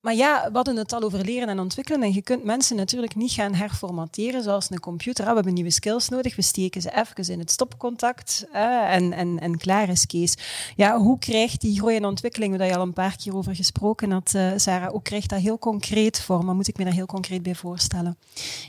maar 0.00 0.14
ja, 0.14 0.48
we 0.50 0.56
hadden 0.56 0.76
het 0.76 0.92
al 0.92 1.02
over 1.02 1.24
leren 1.24 1.48
en 1.48 1.58
ontwikkelen. 1.58 2.02
En 2.02 2.12
je 2.12 2.22
kunt 2.22 2.44
mensen 2.44 2.76
natuurlijk 2.76 3.14
niet 3.14 3.30
gaan 3.32 3.54
herformateren 3.54 4.42
zoals 4.42 4.70
een 4.70 4.80
computer. 4.80 5.24
Ah, 5.24 5.28
we 5.30 5.34
hebben 5.36 5.54
nieuwe 5.54 5.70
skills 5.70 6.08
nodig. 6.08 6.36
We 6.36 6.42
steken 6.42 6.82
ze 6.82 6.90
even 6.96 7.32
in 7.32 7.38
het 7.38 7.50
stopcontact 7.50 8.46
eh, 8.52 8.94
en, 8.94 9.12
en, 9.12 9.38
en 9.38 9.58
klaar 9.58 9.88
is 9.88 10.06
Kees. 10.06 10.34
Ja, 10.76 10.98
hoe 10.98 11.18
krijgt 11.18 11.60
die 11.60 11.76
groei 11.78 11.96
en 11.96 12.04
ontwikkeling, 12.04 12.56
waar 12.58 12.66
je 12.66 12.76
al 12.76 12.82
een 12.82 12.92
paar 12.92 13.16
keer 13.16 13.36
over 13.36 13.54
gesproken 13.54 14.10
had, 14.10 14.34
eh, 14.34 14.50
Sarah, 14.56 14.90
hoe 14.90 15.02
krijgt 15.02 15.28
dat 15.30 15.40
heel 15.40 15.58
concreet 15.58 16.20
vorm? 16.20 16.46
Wat 16.46 16.54
moet 16.54 16.68
ik 16.68 16.76
me 16.78 16.84
daar 16.84 16.92
heel 16.92 17.06
concreet 17.06 17.42
bij 17.42 17.54
voorstellen? 17.54 18.16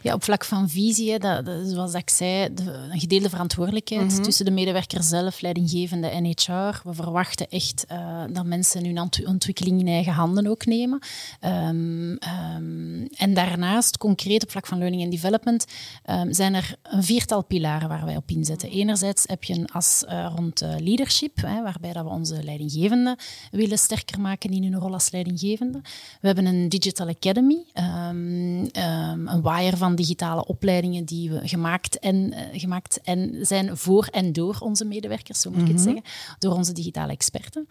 Ja, 0.02 0.14
op 0.14 0.24
vlak 0.24 0.46
van 0.46 0.70
visie, 0.70 1.12
hè, 1.12 1.18
dat, 1.18 1.46
dat- 1.46 1.68
zoals 1.68 1.94
ik 1.94 2.10
zei, 2.10 2.54
de, 2.54 2.64
een 2.92 3.00
gedeelde 3.00 3.30
verantwoordelijkheid 3.30 4.24
tussen 4.24 4.46
de 4.46 4.52
medewerker 4.52 5.04
zelf, 5.04 5.42
leidinggevende 5.42 6.08
en 6.08 6.26
HR. 6.26 6.82
We 6.84 6.94
verwachten 6.94 7.50
echt 7.50 7.86
eh, 7.88 8.24
dat 8.32 8.46
mensen 8.46 8.86
hun 8.86 9.00
ont- 9.00 9.26
ontwikkeling 9.26 9.80
in 9.80 9.88
eigen 9.88 10.14
handen 10.14 10.48
ook 10.48 10.66
nemen. 10.66 11.00
Ehm, 11.40 12.16
ehm, 12.16 13.06
en 13.16 13.34
daarnaast, 13.34 13.98
concreet 13.98 14.44
op 14.44 14.52
vlak 14.52 14.68
van 14.68 14.78
learning 14.78 15.04
and 15.04 15.12
development, 15.12 15.66
ehm, 16.04 16.32
zijn 16.34 16.54
er 16.54 16.76
een 16.84 17.04
viertal 17.04 17.44
pilaren 17.44 17.90
waar 17.90 18.06
wij 18.06 18.16
op 18.16 18.30
inzetten. 18.30 18.70
Enerzijds 18.70 19.24
heb 19.28 19.44
je 19.44 19.54
een 19.54 19.72
as 19.72 20.06
eh, 20.06 20.32
rond 20.36 20.62
eh, 20.62 20.76
leadership, 20.78 21.42
hè, 21.42 21.64
waarbij 21.64 21.94
dat 21.94 22.04
we 22.04 22.10
onze 22.10 22.44
leidinggevenden 22.44 23.18
willen 23.52 23.78
sterker 23.78 24.20
maken 24.20 24.50
in 24.50 24.64
hun 24.64 24.76
rol 24.76 24.94
als 24.94 25.12
leidinggevende. 25.12 25.82
We 26.22 26.28
hebben 26.28 26.46
een 26.46 26.70
Digital 26.70 27.08
Academy, 27.08 27.64
een 27.74 29.42
waaier 29.42 29.78
van 29.78 29.96
digitale 29.96 30.46
opleidingen 30.46 31.06
die 31.06 31.30
we 31.32 31.48
gemaakt, 31.48 32.00
en, 32.00 32.34
eh, 32.34 32.60
gemaakt 32.60 33.02
en 33.02 33.38
zijn 33.42 33.78
voor 33.78 34.06
en 34.06 34.34
door 34.34 34.58
onze 34.60 34.86
medewerkers, 34.86 35.42
zo 35.42 35.52
moet 35.52 35.62
ik 35.62 35.68
het 35.68 35.82
zeggen, 35.82 36.04
door 36.40 36.54
onze 36.54 36.74
digitale 36.74 37.12
experten. 37.12 37.68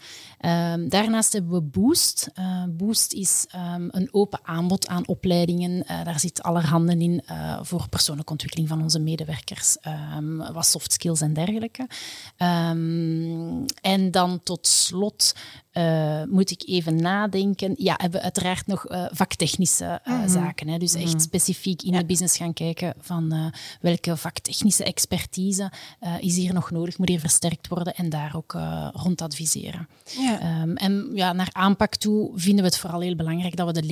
Daarnaast 0.89 1.33
hebben 1.33 1.53
we 1.53 1.63
Boost. 1.63 2.29
Boost 2.69 3.13
is 3.13 3.38
ehm, 3.47 3.89
een 3.91 4.09
open 4.11 4.41
aanbod 4.43 4.87
aan 4.89 5.07
opleidingen. 5.07 5.87
Eh, 5.87 6.05
daar 6.05 6.21
zit 6.21 6.43
allerhande 6.43 6.97
in 6.99 7.23
eh, 7.27 7.59
voor 7.63 7.89
persoonlijke 7.89 8.33
ontwikkeling 8.33 8.69
van 8.69 8.83
onze 8.83 8.99
medewerkers, 8.99 9.79
ehm, 9.79 10.37
wat 10.37 10.67
soft 10.67 10.93
skills 10.93 11.21
en 11.21 11.33
dergelijke. 11.33 11.89
Ehm, 12.37 13.65
en 13.81 14.11
dan 14.11 14.41
tot 14.43 14.67
slot 14.67 15.35
eh, 15.71 16.23
moet 16.29 16.51
ik 16.51 16.63
even 16.67 16.97
nadenken. 16.97 17.75
Ja, 17.77 17.95
hebben 17.97 18.19
we 18.19 18.25
uiteraard 18.25 18.67
nog 18.67 18.85
vaktechnische 19.11 20.01
eh, 20.05 20.23
zaken. 20.27 20.69
Hè? 20.69 20.79
Dus 20.79 20.95
echt 20.95 21.23
specifiek 21.23 21.83
in 21.83 21.93
de 21.93 22.05
business 22.05 22.37
gaan 22.37 22.53
kijken 22.53 22.95
van 23.01 23.53
welke 23.81 24.17
vaktechnische 24.17 24.85
expertise 24.85 25.73
is 26.21 26.37
hier 26.37 26.53
nog 26.53 26.71
nodig, 26.71 26.99
moet 26.99 27.09
hier 27.09 27.21
versterkt 27.21 27.69
worden 27.69 27.95
en 27.95 28.09
daar 28.09 28.37
ook 28.37 28.53
rond 28.93 29.23
adviseren. 29.23 29.89
Ja. 30.19 30.67
En 30.75 31.11
ja, 31.15 31.33
naar 31.33 31.51
aanpak 31.53 31.97
toe 31.97 32.31
vinden 32.35 32.65
we 32.65 32.71
het 32.71 32.79
vooral 32.79 33.01
heel 33.01 33.17
belangrijk 33.17 33.28
dat 33.57 33.67
we 33.67 33.81
de 33.81 33.87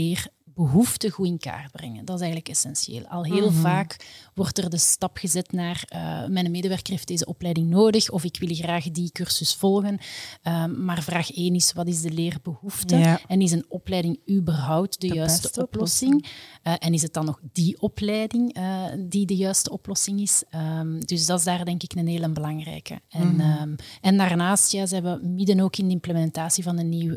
leerbehoeften 0.57 1.11
goed 1.11 1.27
in 1.27 1.38
kaart 1.38 1.73
brengen. 1.73 2.05
Dat 2.05 2.14
is 2.14 2.21
eigenlijk 2.21 2.51
essentieel. 2.51 3.07
Al 3.07 3.25
heel 3.25 3.53
vaak 3.53 3.97
wordt 4.35 4.59
er 4.59 4.71
de 4.71 4.79
stap 4.79 5.16
gezet 5.16 5.53
naar 5.53 5.85
eh, 5.88 6.27
mijn 6.27 6.51
medewerker 6.51 6.92
heeft 6.92 7.09
deze 7.09 7.27
opleiding 7.27 7.69
nodig 7.69 8.11
of 8.11 8.25
ik 8.25 8.37
wil 8.38 8.55
graag 8.55 8.90
die 8.90 9.11
cursus 9.12 9.55
volgen. 9.55 9.99
Ehm, 10.42 10.85
maar 10.85 11.03
vraag 11.03 11.31
1 11.31 11.55
is, 11.55 11.73
wat 11.73 11.87
is 11.87 12.01
de 12.01 12.11
leerbehoefte? 12.11 12.97
Ja. 12.97 13.21
En 13.27 13.40
is 13.40 13.53
een 13.53 13.64
opleiding 13.69 14.19
überhaupt 14.31 15.01
de, 15.01 15.09
De 15.09 15.14
juiste 15.14 15.62
oplossing? 15.62 16.27
Eh, 16.62 16.75
en 16.79 16.95
is 16.95 17.03
het 17.03 17.12
dan 17.12 17.25
nog 17.25 17.40
die 17.53 17.81
opleiding 17.81 18.53
eh, 18.53 18.85
die 18.99 19.27
de 19.27 19.37
juiste 19.37 19.71
oplossing 19.71 20.21
is? 20.21 20.42
Ehm, 20.51 21.01
dus 21.01 21.27
dat 21.27 21.38
is 21.38 21.45
daar 21.45 21.64
denk 21.64 21.83
ik 21.83 21.95
een 21.95 22.07
hele 22.07 22.29
belangrijke. 22.29 23.01
En, 23.09 23.40
ehm, 23.40 23.75
en 24.01 24.16
daarnaast 24.16 24.73
ja, 24.73 24.87
zijn 24.87 25.03
we 25.03 25.19
midden 25.23 25.61
ook 25.61 25.77
in 25.77 25.87
de 25.87 25.92
implementatie 25.92 26.62
van 26.62 26.79
een 26.79 26.88
nieuw 26.88 27.16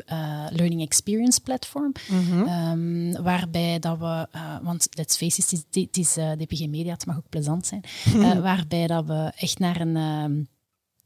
Learning 0.50 0.80
Experience 0.80 1.40
platform. 1.40 1.92
Ehm, 2.46 3.22
waarbij 3.30 3.78
dat 3.78 3.98
we, 3.98 4.26
eh, 4.30 4.56
want 4.62 4.88
let's 4.90 5.16
face 5.16 5.40
it, 5.40 5.50
het 5.50 5.76
is, 5.76 5.82
het 5.84 5.96
is 5.96 6.16
eh, 6.16 6.30
DPG 6.30 6.66
Media, 6.66 6.92
het 6.92 7.06
mag 7.06 7.16
ook 7.16 7.28
plezant 7.28 7.66
zijn. 7.66 7.82
Eh, 8.20 8.40
waarbij 8.40 8.86
dat 8.86 9.06
we 9.06 9.32
echt 9.36 9.58
naar 9.58 9.80
een... 9.80 10.48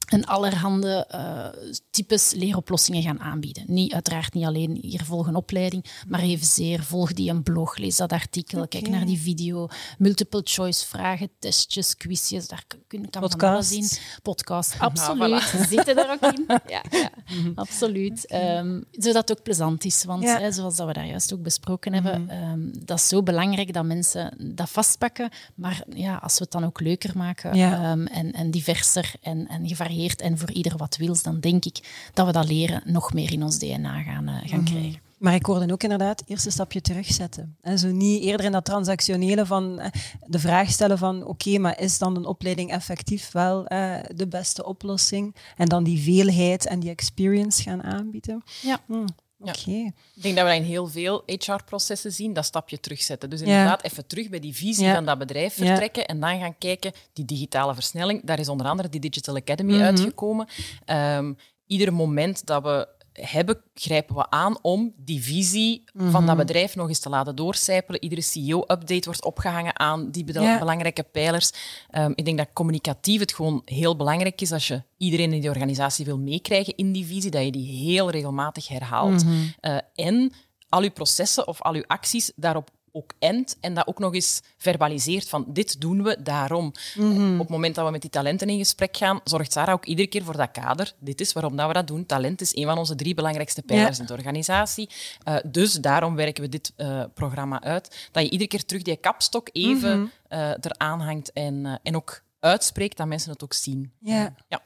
een 0.09 0.27
allerhande 0.27 1.07
eh, 1.09 1.47
types 1.91 2.33
leeroplossingen 2.33 3.03
gaan 3.03 3.21
aanbieden. 3.21 3.65
Niet, 3.67 3.93
uiteraard 3.93 4.35
niet 4.35 4.45
alleen 4.45 4.79
hier 4.81 5.05
volg 5.05 5.27
een 5.27 5.35
opleiding, 5.37 5.85
maar 6.09 6.21
evenzeer 6.21 6.83
volg 6.83 7.13
die 7.13 7.31
een 7.31 7.43
blog, 7.43 7.77
lees 7.77 7.97
dat 7.97 8.13
artikel, 8.13 8.69
kijk 8.69 8.89
naar 8.89 9.07
die 9.07 9.19
video, 9.21 9.69
multiple 9.99 10.41
choice 10.45 10.87
vragen, 10.87 11.31
testjes, 11.39 11.97
quizjes, 11.97 12.49
daar 12.49 12.65
kun- 12.67 13.11
kan 13.11 13.31
van 13.31 13.41
alles. 13.51 13.69
Podcasts. 13.77 14.01
Podcast, 14.23 14.79
absoluut. 14.79 15.55
Zitten 15.69 15.97
er 15.99 16.11
ook 16.23 16.33
in. 16.33 16.45
Ja, 16.67 16.83
ja 16.91 17.11
absoluut. 17.55 18.27
Ehm, 18.27 18.81
zodat 18.91 19.29
het 19.29 19.39
ook 19.39 19.45
plezant 19.45 19.85
is, 19.85 20.05
want 20.05 20.23
Ja. 20.23 20.39
hè, 20.41 20.53
zoals 20.53 20.77
dat 20.77 20.87
we 20.87 20.93
daar 20.93 21.07
juist 21.07 21.33
ook 21.33 21.43
besproken 21.43 21.93
hebben, 21.93 22.29
ehm, 22.29 22.61
dat 22.85 22.99
is 22.99 23.09
zo 23.09 23.23
belangrijk 23.23 23.73
dat 23.73 23.85
mensen 23.85 24.53
dat 24.55 24.71
vastpakken, 24.71 25.29
maar 25.55 25.83
ja, 25.95 26.17
als 26.17 26.33
we 26.39 26.43
het 26.43 26.53
dan 26.53 26.65
ook 26.65 26.81
leuker 26.81 27.17
maken 27.17 27.57
Ja. 27.57 27.73
ehm, 27.91 28.07
en, 28.07 28.33
en 28.33 28.51
diverser 28.51 29.13
en, 29.21 29.49
en 29.49 29.63
gevarieerd 29.95 30.21
en 30.21 30.39
voor 30.39 30.51
ieder 30.51 30.77
wat 30.77 30.97
wils, 30.97 31.23
dan 31.23 31.41
denk 31.41 31.65
ik 31.65 32.09
dat 32.15 32.27
we 32.27 32.33
dat 32.33 32.49
leren 32.49 32.83
nog 32.85 33.13
meer 33.13 33.33
in 33.33 33.43
ons 33.43 33.59
DNA 33.59 34.03
gaan, 34.03 34.29
eh, 34.29 34.49
gaan 34.49 34.65
krijgen. 34.65 35.03
Maar 35.19 35.35
ik 35.35 35.47
hoorde 35.47 35.73
ook 35.73 35.83
inderdaad 35.83 36.23
eerst 36.27 36.47
een 36.47 36.53
stapje 36.53 36.81
terugzetten. 36.81 37.57
En 37.61 37.79
zo 37.79 37.91
niet 37.91 38.23
eerder 38.23 38.47
in 38.47 38.53
dat 38.53 38.65
transactionele 38.65 39.47
van 39.47 39.79
eh, 39.79 39.91
de 40.27 40.39
vraag 40.39 40.71
stellen 40.71 40.99
van 40.99 41.25
oké, 41.27 41.59
maar 41.59 41.81
is 41.81 41.99
dan 41.99 42.17
een 42.17 42.27
opleiding 42.27 42.71
effectief 42.71 43.33
wel 43.33 43.67
eh, 43.67 43.97
de 44.15 44.29
beste 44.29 44.65
oplossing? 44.65 45.35
En 45.57 45.69
dan 45.69 45.85
die 45.85 46.03
veelheid 46.03 46.67
en 46.67 46.81
die 46.81 46.91
experience 46.91 47.63
gaan 47.63 47.83
aanbieden. 47.83 48.43
Ja. 48.63 48.81
Hmm, 48.87 49.07
Oké. 49.49 49.71
Ik 50.15 50.23
denk 50.23 50.37
dat 50.37 50.47
we 50.47 50.55
in 50.55 50.63
heel 50.63 50.87
veel 50.87 51.23
HR-processen 51.27 52.13
zien, 52.13 52.33
dat 52.33 52.45
stapje 52.45 52.81
terugzetten. 52.81 53.31
Dus 53.31 53.41
inderdaad, 53.41 53.83
even 53.85 54.07
terug 54.07 54.29
bij 54.29 54.41
die 54.41 54.55
visie 54.55 54.85
Ja. 54.85 54.95
van 54.95 55.05
dat 55.05 55.19
bedrijf 55.19 55.57
Ja. 55.59 55.67
vertrekken 55.67 56.07
en 56.07 56.21
dan 56.21 56.39
gaan 56.39 56.59
kijken, 56.59 56.93
die 57.13 57.25
digitale 57.25 57.75
versnelling, 57.75 58.21
daar 58.25 58.39
is 58.39 58.49
onder 58.49 58.67
andere 58.67 58.89
die 58.89 59.01
Digital 59.01 59.37
Academy 59.37 59.73
Mhm. 59.75 59.83
uitgekomen. 59.83 60.47
Ehm, 60.85 61.33
ieder 61.67 61.93
moment 61.93 62.47
dat 62.47 62.63
we 62.63 62.89
hebben, 63.21 63.61
grijpen 63.75 64.15
we 64.15 64.31
aan 64.31 64.59
om 64.63 64.93
die 64.97 65.23
visie 65.23 65.85
van 65.95 66.07
Mhm. 66.07 66.27
dat 66.27 66.37
bedrijf 66.37 66.75
nog 66.77 66.89
eens 66.89 66.99
te 66.99 67.09
laten 67.09 67.37
doorcijpelen. 67.37 68.03
Iedere 68.03 68.21
CEO-update 68.21 69.05
wordt 69.05 69.25
opgehangen 69.25 69.79
aan 69.79 70.11
die 70.11 70.33
Ja. 70.33 70.59
belangrijke 70.59 71.03
pijlers. 71.03 71.51
Ehm, 71.91 72.13
ik 72.15 72.25
denk 72.25 72.39
dat 72.39 72.49
communicatief 72.53 73.21
het 73.21 73.35
gewoon 73.35 73.63
heel 73.65 73.97
belangrijk 73.97 74.41
is 74.41 74.53
als 74.53 74.67
je 74.67 74.83
iedereen 74.97 75.33
in 75.33 75.41
die 75.41 75.51
organisatie 75.51 76.05
wil 76.05 76.19
meekrijgen 76.19 76.77
in 76.77 76.93
die 76.93 77.07
visie, 77.07 77.31
dat 77.31 77.45
je 77.45 77.51
die 77.53 77.77
heel 77.93 78.11
regelmatig 78.11 78.69
herhaalt. 78.69 79.25
Mhm. 79.25 79.35
Eh, 79.61 79.77
en 79.95 80.33
al 80.69 80.83
uw 80.83 80.91
processen 80.91 81.47
of 81.49 81.63
al 81.63 81.75
uw 81.75 81.85
acties 81.87 82.33
daarop 82.37 82.71
ook 82.97 83.13
endt 83.19 83.57
en 83.61 83.75
dat 83.75 83.87
ook 83.87 83.99
nog 83.99 84.15
eens 84.15 84.43
verbaliseert 84.57 85.29
van 85.29 85.45
dit 85.49 85.81
doen 85.81 86.03
we 86.03 86.23
daarom. 86.23 86.73
Mhm. 86.95 87.33
Op 87.33 87.39
het 87.39 87.49
moment 87.49 87.75
dat 87.75 87.85
we 87.87 87.91
met 87.91 88.01
die 88.01 88.11
talenten 88.11 88.49
in 88.49 88.59
gesprek 88.59 88.97
gaan, 88.97 89.21
zorgt 89.25 89.53
Sarah 89.53 89.75
ook 89.75 89.85
iedere 89.85 90.09
keer 90.09 90.25
voor 90.25 90.37
dat 90.37 90.51
kader. 90.51 90.93
Dit 90.99 91.21
is 91.21 91.33
waarom 91.33 91.57
dat 91.57 91.67
we 91.67 91.73
dat 91.73 91.87
doen. 91.87 92.07
Talent 92.07 92.41
is 92.41 92.57
een 92.57 92.65
van 92.65 92.79
onze 92.79 92.95
drie 92.95 93.15
belangrijkste 93.15 93.63
pijlers 93.63 93.97
Ja. 93.97 94.03
in 94.03 94.07
de 94.09 94.13
organisatie. 94.15 94.91
Eh, 95.25 95.37
dus 95.45 95.73
daarom 95.73 96.15
werken 96.15 96.43
we 96.43 96.49
dit 96.49 96.73
eh, 96.77 97.05
programma 97.15 97.63
uit. 97.63 98.09
Dat 98.13 98.23
je 98.23 98.31
iedere 98.31 98.51
keer 98.51 98.65
terug 98.65 98.83
die 98.83 98.97
kapstok 98.97 99.49
even 99.53 100.01
Mhm. 100.01 100.09
eh, 100.29 100.49
eraan 100.61 101.01
hangt 101.01 101.33
en, 101.33 101.81
en 101.83 101.97
ook 101.97 102.23
uitspreekt, 102.41 102.97
dat 102.97 103.07
mensen 103.07 103.31
het 103.31 103.45
ook 103.45 103.53
zien. 103.53 103.93
Ja. 104.01 104.35
Ja. 104.49 104.63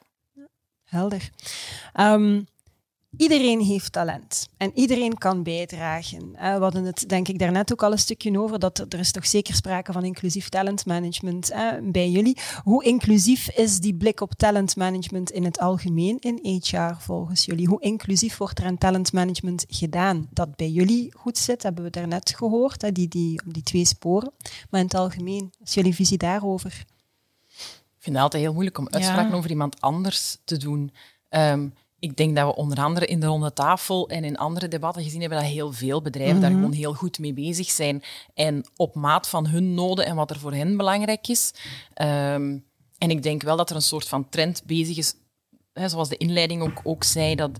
Helder. 0.85 1.31
Ehm, 1.93 2.43
iedereen 3.17 3.61
heeft 3.61 3.93
talent 3.93 4.49
en 4.57 4.71
iedereen 4.75 5.19
kan 5.19 5.43
bijdragen. 5.43 6.35
Eh, 6.35 6.55
we 6.55 6.63
hadden 6.63 6.85
het 6.85 7.05
denk 7.09 7.29
ik 7.29 7.39
daarnet 7.39 7.73
ook 7.73 7.83
al 7.83 7.93
een 7.93 7.99
stukje 7.99 8.39
over, 8.41 8.59
dat 8.59 8.79
er, 8.89 8.99
is 8.99 9.13
toch 9.13 9.27
zeker 9.27 9.55
sprake 9.55 9.93
van 9.93 10.05
inclusief 10.05 10.49
talentmanagement 10.49 11.51
eh, 11.51 11.73
bij 11.83 12.11
jullie. 12.11 12.39
Hoe 12.63 12.85
inclusief 12.85 13.51
is 13.51 13.81
die 13.81 13.95
blik 13.95 14.21
op 14.21 14.35
talentmanagement 14.35 15.31
in 15.31 15.45
het 15.45 15.59
algemeen 15.59 16.19
in 16.19 16.61
HR 16.63 16.95
volgens 16.99 17.45
jullie? 17.45 17.67
Hoe 17.67 17.81
inclusief 17.81 18.37
wordt 18.37 18.59
er 18.59 18.65
aan 18.65 18.79
talentmanagement 18.79 19.65
gedaan? 19.69 20.29
Dat 20.31 20.57
bij 20.57 20.71
jullie 20.71 21.13
goed 21.17 21.39
zit, 21.39 21.63
hebben 21.63 21.85
we 21.85 21.91
daarnet 21.91 22.35
gehoord, 22.37 22.83
hè, 22.83 22.93
die, 22.93 23.09
die, 23.09 23.41
die 23.47 23.63
twee 23.63 23.85
sporen. 23.85 24.33
Maar 24.71 24.81
in 24.81 24.87
het 24.87 24.95
algemeen, 24.95 25.53
is 25.65 25.75
jullie 25.75 25.95
visie 25.95 26.19
daarover? 26.19 26.85
Ik 27.99 28.05
vind 28.05 28.15
het 28.17 28.25
altijd 28.25 28.43
heel 28.43 28.53
moeilijk 28.53 28.79
om 28.79 28.89
uitspraken 28.91 29.31
Ja. 29.31 29.37
over 29.37 29.51
iemand 29.51 29.81
anders 29.81 30.39
te 30.45 30.57
doen. 30.57 30.93
Ehm, 31.29 31.69
ik 31.99 32.17
denk 32.17 32.37
dat 32.37 32.47
we 32.47 32.55
onder 32.55 32.79
andere 32.79 33.07
in 33.07 33.21
de 33.21 33.27
ronde 33.27 33.53
tafel 33.53 34.09
en 34.09 34.25
in 34.25 34.37
andere 34.37 34.69
debatten 34.69 35.03
gezien 35.03 35.21
hebben 35.21 35.39
dat 35.39 35.49
heel 35.49 35.73
veel 35.73 36.03
bedrijven 36.03 36.41
daar 36.41 36.51
gewoon 36.51 36.73
heel 36.73 36.95
goed 36.95 37.19
mee 37.19 37.33
bezig 37.33 37.71
zijn. 37.71 38.03
En 38.35 38.65
op 38.77 38.95
maat 38.95 39.29
van 39.29 39.47
hun 39.47 39.75
noden 39.75 40.07
en 40.07 40.17
wat 40.17 40.31
er 40.31 40.39
voor 40.39 40.53
hen 40.53 40.77
belangrijk 40.77 41.29
is. 41.29 41.55
Ehm, 41.95 42.59
en 42.99 43.11
ik 43.11 43.23
denk 43.23 43.43
wel 43.43 43.57
dat 43.57 43.71
er 43.71 43.77
een 43.77 43.83
soort 43.83 44.09
van 44.09 44.29
trend 44.29 44.63
bezig 44.67 44.97
is, 44.97 45.15
hè, 45.73 45.89
zoals 45.89 46.09
de 46.09 46.17
inleiding 46.17 46.63
ook, 46.63 46.81
ook 46.83 47.05
zei, 47.05 47.35
dat 47.35 47.51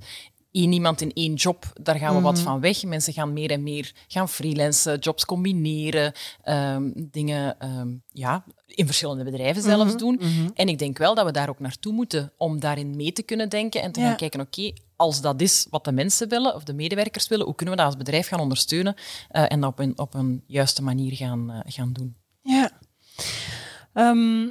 één 0.59 0.73
iemand 0.73 1.01
in 1.01 1.13
één 1.13 1.35
job, 1.35 1.65
daar 1.81 1.97
gaan 1.99 2.15
we 2.15 2.21
wat 2.21 2.41
van 2.41 2.61
weg. 2.61 2.85
Mensen 2.85 3.13
gaan 3.13 3.33
meer 3.33 3.51
en 3.51 3.63
meer 3.63 3.93
gaan 4.09 4.29
freelancen, 4.29 4.99
jobs 4.99 5.25
combineren, 5.25 6.13
ehm, 6.43 6.91
dingen 6.95 7.59
ehm, 7.59 7.89
ja, 8.13 8.45
in 8.67 8.87
verschillende 8.87 9.25
bedrijven 9.25 9.63
zelfs 9.63 9.97
doen. 9.97 10.21
En 10.55 10.69
ik 10.69 10.79
denk 10.79 10.99
wel 10.99 11.15
dat 11.15 11.25
we 11.25 11.33
daar 11.33 11.49
ook 11.49 11.59
naartoe 11.59 11.93
moeten 11.93 12.33
om 12.37 12.61
daarin 12.61 12.97
mee 12.97 13.13
te 13.13 13.23
kunnen 13.23 13.49
denken 13.49 13.83
en 13.83 13.93
te 13.93 14.01
Ja. 14.01 14.07
gaan 14.07 14.17
kijken, 14.17 14.41
oké, 14.41 14.73
als 14.97 15.21
dat 15.21 15.41
is 15.41 15.67
wat 15.71 15.85
de 15.85 15.93
mensen 15.93 16.29
willen 16.29 16.55
of 16.55 16.65
de 16.65 16.73
medewerkers 16.75 17.29
willen, 17.29 17.47
hoe 17.47 17.55
kunnen 17.55 17.75
we 17.75 17.81
dat 17.81 17.91
als 17.91 17.99
bedrijf 18.03 18.29
gaan 18.29 18.41
ondersteunen 18.41 18.95
eh, 19.29 19.45
en 19.49 19.61
dat 19.61 19.71
op 19.71 19.79
een, 19.79 19.99
op 19.99 20.15
een 20.15 20.43
juiste 20.47 20.83
manier 20.83 21.13
gaan, 21.13 21.51
eh, 21.51 21.61
gaan 21.65 21.93
doen. 21.93 22.17
Ja. 22.43 22.71
Ehm, 23.93 24.49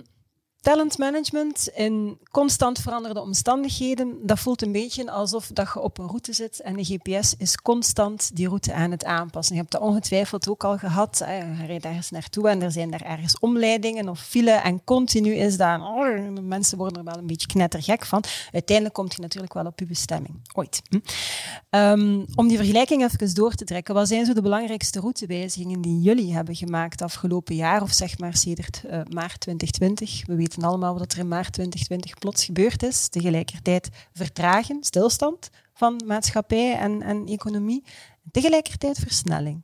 talentmanagement 0.61 1.67
in 1.75 2.17
constant 2.37 2.79
veranderde 2.79 3.21
omstandigheden, 3.21 4.17
dat 4.21 4.39
voelt 4.39 4.61
een 4.61 4.71
beetje 4.71 5.11
alsof 5.11 5.49
dat 5.53 5.69
je 5.73 5.79
op 5.79 5.97
een 5.97 6.07
route 6.07 6.33
zit 6.33 6.59
en 6.59 6.75
de 6.75 6.83
GPS 6.83 7.35
is 7.37 7.55
constant 7.55 8.35
die 8.35 8.47
route 8.47 8.73
aan 8.73 8.91
het 8.91 9.05
aanpassen. 9.05 9.55
Je 9.55 9.61
hebt 9.61 9.73
dat 9.73 9.81
ongetwijfeld 9.81 10.49
ook 10.49 10.63
al 10.63 10.77
gehad. 10.77 11.17
Je 11.17 11.65
rijdt 11.65 11.85
ergens 11.85 12.09
naartoe 12.09 12.49
en 12.49 12.61
er 12.61 12.71
zijn 12.71 12.91
daar 12.91 13.01
ergens 13.01 13.39
omleidingen 13.39 14.09
of 14.09 14.19
file 14.19 14.51
en 14.51 14.83
continu 14.83 15.33
is 15.33 15.57
dat... 15.57 15.79
oh, 15.79 16.39
mensen 16.41 16.77
worden 16.77 16.97
er 16.97 17.03
wel 17.03 17.17
een 17.17 17.27
beetje 17.27 17.47
knettergek 17.47 18.05
van. 18.05 18.23
Uiteindelijk 18.51 18.95
komt 18.95 19.13
je 19.13 19.21
natuurlijk 19.21 19.53
wel 19.53 19.65
op 19.65 19.79
je 19.79 19.85
bestemming. 19.85 20.41
Ooit. 20.53 20.81
Hm. 20.89 20.99
Ehm, 21.69 22.25
om 22.35 22.47
die 22.47 22.57
vergelijking 22.57 23.03
even 23.03 23.35
door 23.35 23.53
te 23.53 23.65
trekken, 23.65 23.93
wat 23.93 24.07
zijn 24.07 24.25
zo 24.25 24.33
de 24.33 24.41
belangrijkste 24.41 24.99
routewijzigingen 24.99 25.81
die 25.81 26.01
jullie 26.01 26.33
hebben 26.33 26.55
gemaakt 26.55 27.01
afgelopen 27.01 27.55
jaar, 27.55 27.81
of 27.81 27.91
zeg 27.91 28.17
maar 28.17 28.35
sedert 28.35 28.83
eh, 28.87 29.01
maart 29.09 29.39
2020? 29.39 30.25
We 30.25 30.35
weten 30.35 30.63
allemaal 30.63 30.97
wat 30.97 31.11
er 31.11 31.19
in 31.19 31.27
maart 31.27 31.53
2020 31.53 32.13
plots 32.27 32.45
gebeurd 32.45 32.83
is. 32.83 33.07
Tegelijkertijd 33.07 33.89
vertragen, 34.13 34.83
stilstand 34.83 35.49
van 35.73 36.01
maatschappij 36.05 36.77
en, 36.77 37.01
en 37.01 37.27
economie. 37.27 37.83
Tegelijkertijd 38.31 38.97
versnelling. 38.97 39.63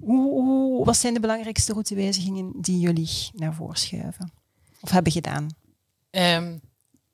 Hoe, 0.00 0.84
wat 0.84 0.96
zijn 0.96 1.14
de 1.14 1.20
belangrijkste 1.20 1.72
routewijzigingen 1.72 2.52
die 2.60 2.78
jullie 2.78 3.30
naar 3.32 3.54
voren 3.54 3.76
schuiven? 3.76 4.32
Of 4.80 4.90
hebben 4.90 5.12
gedaan? 5.12 5.46
Ehm, 6.10 6.58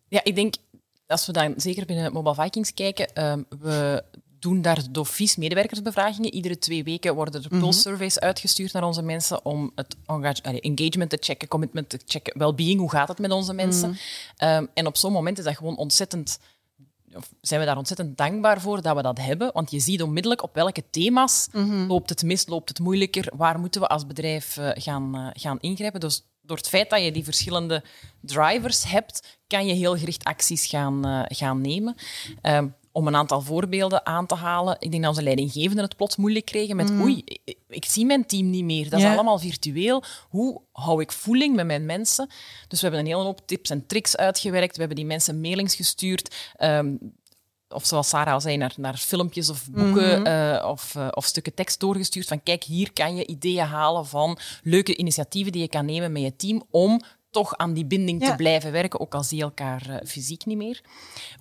ja, 0.09 0.25
ik 0.25 0.35
denk, 0.35 0.55
als 1.07 1.27
we 1.27 1.33
dan 1.33 1.55
zeker 1.57 1.87
binnen 1.87 2.13
Mobile 2.13 2.35
Vikings 2.35 2.75
kijken, 2.75 3.13
ehm, 3.13 3.43
we 3.59 4.05
doen 4.41 4.63
daar 4.63 4.83
d'office 4.91 5.41
medewerkersbevragingen. 5.41 6.33
Iedere 6.33 6.59
twee 6.59 6.85
weken 6.85 7.15
worden 7.15 7.43
er 7.43 7.49
pulse 7.49 7.81
surveys 7.81 8.19
uitgestuurd 8.19 8.73
naar 8.73 8.85
onze 8.85 9.03
mensen 9.03 9.45
om 9.45 9.73
het 9.75 9.97
engagement 10.61 11.11
te 11.11 11.19
checken, 11.21 11.49
commitment 11.49 11.89
te 11.89 12.01
checken, 12.07 12.39
well-being, 12.39 12.81
hoe 12.81 12.91
gaat 12.91 13.09
het 13.09 13.19
met 13.19 13.31
onze 13.31 13.53
mensen. 13.53 13.99
Ehm, 14.37 14.67
en 14.75 14.87
op 14.87 14.97
zo'n 14.97 15.13
moment 15.13 15.39
is 15.39 15.45
dat 15.45 15.57
gewoon 15.57 15.77
ontzettend 15.77 16.39
of 17.15 17.33
zijn 17.41 17.61
we 17.61 17.67
daar 17.67 17.77
ontzettend 17.77 18.17
dankbaar 18.17 18.61
voor 18.61 18.83
dat 18.83 18.97
we 18.97 19.03
dat 19.03 19.19
hebben. 19.19 19.51
Want 19.53 19.71
je 19.71 19.81
ziet 19.81 20.03
onmiddellijk 20.03 20.43
op 20.43 20.55
welke 20.55 20.85
thema's 20.91 21.49
loopt 21.89 22.09
het 22.09 22.23
mis, 22.23 22.47
loopt 22.47 22.69
het 22.69 22.79
moeilijker, 22.79 23.33
waar 23.37 23.59
moeten 23.59 23.81
we 23.81 23.87
als 23.87 24.07
bedrijf 24.07 24.57
eh, 24.57 24.71
gaan, 24.75 25.15
eh, 25.15 25.27
gaan 25.33 25.59
ingrijpen. 25.61 26.01
Dus 26.01 26.23
door 26.43 26.57
het 26.57 26.69
feit 26.69 26.91
dat 26.91 27.03
je 27.03 27.13
die 27.13 27.25
verschillende 27.25 27.85
drivers 28.21 28.85
hebt, 28.85 29.39
kan 29.47 29.67
je 29.67 29.75
heel 29.75 29.97
gericht 29.97 30.25
acties 30.25 30.67
gaan, 30.67 31.07
eh, 31.07 31.23
gaan 31.27 31.61
nemen. 31.61 31.95
Ehm, 32.43 32.67
om 32.99 33.07
een 33.07 33.17
aantal 33.17 33.41
voorbeelden 33.41 34.07
aan 34.07 34.27
te 34.27 34.35
halen. 34.35 34.77
Ik 34.79 34.91
denk 34.91 35.03
dat 35.03 35.11
onze 35.11 35.23
leidinggevenden 35.23 35.85
het 35.85 35.97
plots 35.97 36.17
moeilijk 36.17 36.45
kregen 36.45 36.77
met 36.77 36.91
oei, 36.91 37.23
ik, 37.25 37.57
ik 37.69 37.85
zie 37.85 38.07
mijn 38.07 38.27
team 38.27 38.51
niet 38.51 38.65
meer. 38.65 38.91
Dat 38.91 39.01
is 39.01 39.07
allemaal 39.07 39.39
virtueel. 39.39 40.03
Hoe 40.29 40.61
hou 40.73 41.01
ik 41.03 41.13
voeling 41.13 41.57
met 41.57 41.67
mijn 41.67 41.87
mensen? 41.87 42.29
Dus 42.69 42.81
we 42.81 42.87
hebben 42.87 43.01
een 43.01 43.13
hele 43.13 43.27
hoop 43.27 43.41
tips 43.47 43.71
en 43.71 43.87
tricks 43.87 44.17
uitgewerkt. 44.17 44.73
We 44.73 44.79
hebben 44.79 44.97
die 44.97 45.07
mensen 45.07 45.41
mailings 45.41 45.75
gestuurd. 45.75 46.35
Ehm, 46.57 46.95
of 47.69 47.87
zoals 47.87 48.09
Sarah 48.09 48.33
al 48.33 48.41
zei, 48.41 48.57
naar, 48.57 48.75
naar 48.77 48.97
filmpjes 48.97 49.49
of 49.49 49.71
boeken 49.71 50.25
eh, 50.25 50.69
of, 50.69 50.95
eh, 50.95 51.09
of 51.11 51.25
stukken 51.25 51.55
tekst 51.55 51.81
doorgestuurd. 51.81 52.27
Van 52.27 52.43
kijk, 52.43 52.65
hier 52.65 52.93
kan 52.93 53.17
je 53.17 53.27
ideeën 53.27 53.67
halen 53.67 54.07
van 54.07 54.39
leuke 54.63 54.97
initiatieven 54.97 55.53
die 55.53 55.63
je 55.63 55.69
kan 55.69 55.85
nemen 55.85 56.13
met 56.13 56.23
je 56.23 56.37
team 56.37 56.63
om 56.71 57.03
toch 57.39 57.57
aan 57.57 57.73
die 57.73 57.85
binding 57.87 58.21
Ja. 58.23 58.31
te 58.31 58.37
blijven 58.37 58.73
werken, 58.73 59.01
ook 59.01 59.15
al 59.15 59.23
zie 59.23 59.37
je 59.37 59.43
elkaar 59.43 59.89
eh, 59.89 60.07
fysiek 60.07 60.45
niet 60.47 60.57
meer. 60.57 60.81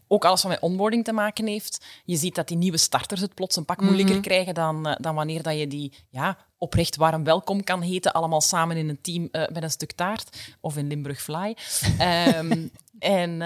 Ook 0.07 0.25
alles 0.25 0.41
wat 0.43 0.51
met 0.51 0.61
onboarding 0.61 1.03
te 1.03 1.13
maken 1.13 1.47
heeft. 1.47 1.85
Je 2.05 2.15
ziet 2.15 2.35
dat 2.35 2.47
die 2.47 2.57
nieuwe 2.57 2.77
starters 2.77 3.21
het 3.21 3.33
plots 3.33 3.55
een 3.55 3.65
pak 3.65 3.81
moeilijker 3.81 4.19
krijgen 4.21 4.53
dan, 4.53 4.87
eh, 4.87 4.95
dan 4.99 5.15
wanneer 5.15 5.43
dat 5.43 5.57
je 5.57 5.67
die 5.67 5.93
ja, 6.09 6.37
oprecht 6.57 6.95
warm 6.95 7.23
welkom 7.23 7.63
kan 7.63 7.81
heten, 7.81 8.13
allemaal 8.13 8.41
samen 8.41 8.77
in 8.77 8.89
een 8.89 9.01
team 9.01 9.27
eh, 9.31 9.47
met 9.53 9.63
een 9.63 9.71
stuk 9.71 9.91
taart. 9.91 10.55
Of 10.61 10.77
in 10.77 10.87
Limburg 10.87 11.21
Fly. 11.21 11.55
Ehm, 11.97 12.67
en 12.99 13.37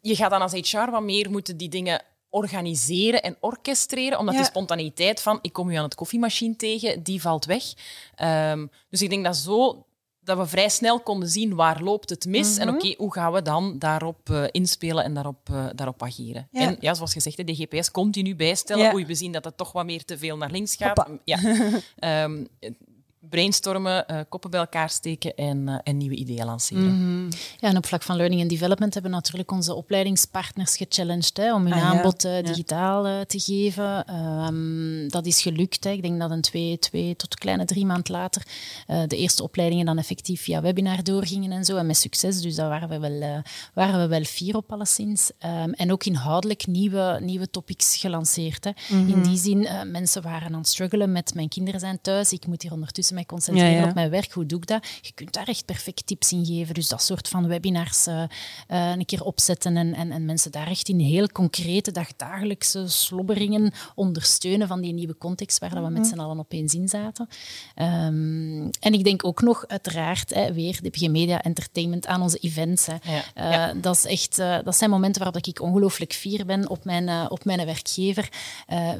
je 0.00 0.16
gaat 0.16 0.30
dan 0.30 0.40
als 0.42 0.52
HR 0.52 0.90
wat 0.90 1.02
meer 1.02 1.30
moeten 1.30 1.56
die 1.56 1.68
dingen 1.68 2.02
organiseren 2.30 3.22
en 3.22 3.36
orchestreren, 3.40 4.18
omdat 4.18 4.34
Ja. 4.34 4.40
die 4.40 4.48
spontaniteit 4.50 5.22
van 5.22 5.38
ik 5.42 5.52
kom 5.52 5.70
u 5.70 5.74
aan 5.74 5.84
het 5.84 5.94
koffiemachine 5.94 6.56
tegen, 6.56 7.02
die 7.02 7.20
valt 7.20 7.44
weg. 7.44 7.64
Ehm, 8.14 8.66
dus 8.90 9.02
ik 9.02 9.10
denk 9.10 9.24
dat 9.24 9.36
zo 9.36 9.86
dat 10.26 10.38
we 10.38 10.46
vrij 10.46 10.68
snel 10.68 11.00
konden 11.00 11.28
zien 11.28 11.54
waar 11.54 11.82
loopt 11.82 12.10
het 12.10 12.26
mis 12.26 12.56
en 12.56 12.68
oké, 12.68 12.94
hoe 12.96 13.12
gaan 13.12 13.32
we 13.32 13.42
dan 13.42 13.78
daarop 13.78 14.30
eh, 14.30 14.44
inspelen 14.50 15.04
en 15.04 15.14
daarop, 15.14 15.48
eh, 15.50 15.66
daarop 15.74 16.02
ageren. 16.02 16.48
Ja. 16.50 16.60
En 16.60 16.76
ja, 16.80 16.94
zoals 16.94 17.12
gezegd, 17.12 17.46
de 17.46 17.54
GPS 17.54 17.90
continu 17.90 18.36
bijstellen. 18.36 18.84
Ja. 18.84 18.94
Oei, 18.94 19.06
we 19.06 19.14
zien 19.14 19.32
dat 19.32 19.44
het 19.44 19.56
toch 19.56 19.72
wat 19.72 19.84
meer 19.84 20.04
te 20.04 20.18
veel 20.18 20.36
naar 20.36 20.50
links 20.50 20.76
gaat. 20.76 20.96
Hoppa. 20.98 21.18
Ja. 21.24 21.38
Ehm, 21.96 22.44
brainstormen, 23.28 24.04
uh, 24.10 24.20
koppen 24.28 24.50
bij 24.50 24.60
elkaar 24.60 24.90
steken 24.90 25.34
en, 25.34 25.68
uh, 25.68 25.78
en 25.82 25.96
nieuwe 25.96 26.14
ideeën 26.14 26.44
lanceren. 26.44 26.84
Mhm. 26.84 27.30
Ja, 27.58 27.68
en 27.68 27.76
op 27.76 27.86
vlak 27.86 28.02
van 28.02 28.16
learning 28.16 28.40
and 28.40 28.50
development 28.50 28.94
hebben 28.94 29.10
we 29.10 29.16
natuurlijk 29.16 29.50
onze 29.50 29.74
opleidingspartners 29.74 30.76
gechallenged 30.76 31.36
hè, 31.36 31.54
om 31.54 31.62
hun 31.62 31.72
ah, 31.72 31.82
aanbod 31.82 32.24
uh, 32.24 32.42
digitaal 32.42 33.24
te 33.26 33.40
geven. 33.40 34.14
Um, 34.14 35.08
dat 35.08 35.26
is 35.26 35.42
gelukt. 35.42 35.84
Hè. 35.84 35.90
Ik 35.90 36.02
denk 36.02 36.20
dat 36.20 36.30
een 36.30 36.40
twee, 36.40 36.78
twee 36.78 37.16
tot 37.16 37.34
kleine 37.34 37.64
drie 37.64 37.86
maand 37.86 38.08
later 38.08 38.42
de 39.06 39.16
eerste 39.16 39.42
opleidingen 39.42 39.86
dan 39.86 39.98
effectief 39.98 40.42
via 40.42 40.60
webinar 40.60 41.02
doorgingen 41.02 41.52
en 41.52 41.64
zo. 41.64 41.76
En 41.76 41.86
met 41.86 41.96
succes, 41.96 42.40
dus 42.40 42.54
daar 42.54 42.68
waren 42.68 42.88
we 42.88 42.98
wel, 42.98 43.42
waren 43.74 44.00
we 44.00 44.06
wel 44.06 44.24
fier 44.24 44.56
op 44.56 44.72
alleszins. 44.72 45.30
Um, 45.44 45.72
en 45.72 45.92
ook 45.92 46.04
inhoudelijk 46.04 46.66
nieuwe, 46.66 47.18
nieuwe 47.22 47.50
topics 47.50 47.96
gelanceerd. 47.96 48.64
Hè. 48.64 48.70
Mm 48.88 49.06
-hmm. 49.06 49.14
In 49.14 49.22
die 49.22 49.38
zin, 49.38 49.68
mensen 49.90 50.22
waren 50.22 50.52
aan 50.52 50.58
het 50.58 50.68
struggelen 50.68 51.12
met 51.12 51.34
mijn 51.34 51.48
kinderen 51.48 51.80
zijn 51.80 51.98
thuis, 52.00 52.32
ik 52.32 52.46
moet 52.46 52.62
hier 52.62 52.72
ondertussen 52.72 53.14
mij 53.16 53.24
concentreren 53.24 53.88
op 53.88 53.94
mijn 53.94 54.10
werk. 54.10 54.32
Hoe 54.32 54.46
doe 54.46 54.58
ik 54.58 54.66
dat? 54.66 54.86
Je 55.00 55.12
kunt 55.14 55.32
daar 55.32 55.48
echt 55.48 55.64
perfect 55.64 56.06
tips 56.06 56.32
in 56.32 56.44
geven. 56.44 56.74
Dus 56.74 56.88
dat 56.88 57.02
soort 57.02 57.28
van 57.28 57.48
webinars 57.48 58.06
uh, 58.06 58.22
een 58.68 59.04
keer 59.04 59.22
opzetten 59.22 59.76
en, 59.76 59.94
en, 59.94 60.10
en, 60.12 60.24
mensen 60.24 60.50
daar 60.50 60.66
echt 60.66 60.88
in 60.88 60.98
heel 60.98 61.28
concrete, 61.28 61.92
dagdagelijkse 61.92 62.88
slobberingen 62.88 63.72
ondersteunen 63.94 64.68
van 64.68 64.80
die 64.80 64.92
nieuwe 64.92 65.18
context 65.18 65.58
waar 65.58 65.70
we 65.70 65.80
met 65.80 65.92
mhm. 65.92 66.04
z'n 66.04 66.18
allen 66.18 66.38
opeens 66.38 66.74
in 66.74 66.88
zaten. 66.88 67.28
Um, 67.76 68.70
en 68.80 68.92
ik 68.92 69.04
denk 69.04 69.24
ook 69.26 69.42
nog, 69.42 69.66
uiteraard, 69.66 70.34
hè, 70.34 70.52
weer 70.52 70.78
DPG 70.82 71.08
Media 71.08 71.42
Entertainment 71.42 72.06
aan 72.06 72.22
onze 72.22 72.38
events. 72.38 72.86
Hè. 72.86 72.94
Ja. 73.02 73.74
Uh, 73.74 73.82
dat, 73.82 73.96
is 73.96 74.04
echt, 74.04 74.36
dat 74.64 74.76
zijn 74.76 74.90
momenten 74.90 75.22
waarop 75.22 75.46
ik 75.46 75.60
ongelooflijk 75.60 76.12
fier 76.12 76.46
ben 76.46 76.68
op 76.68 76.84
mijn, 76.84 77.30
op 77.30 77.44
mijn 77.44 77.64
werkgever. 77.64 78.28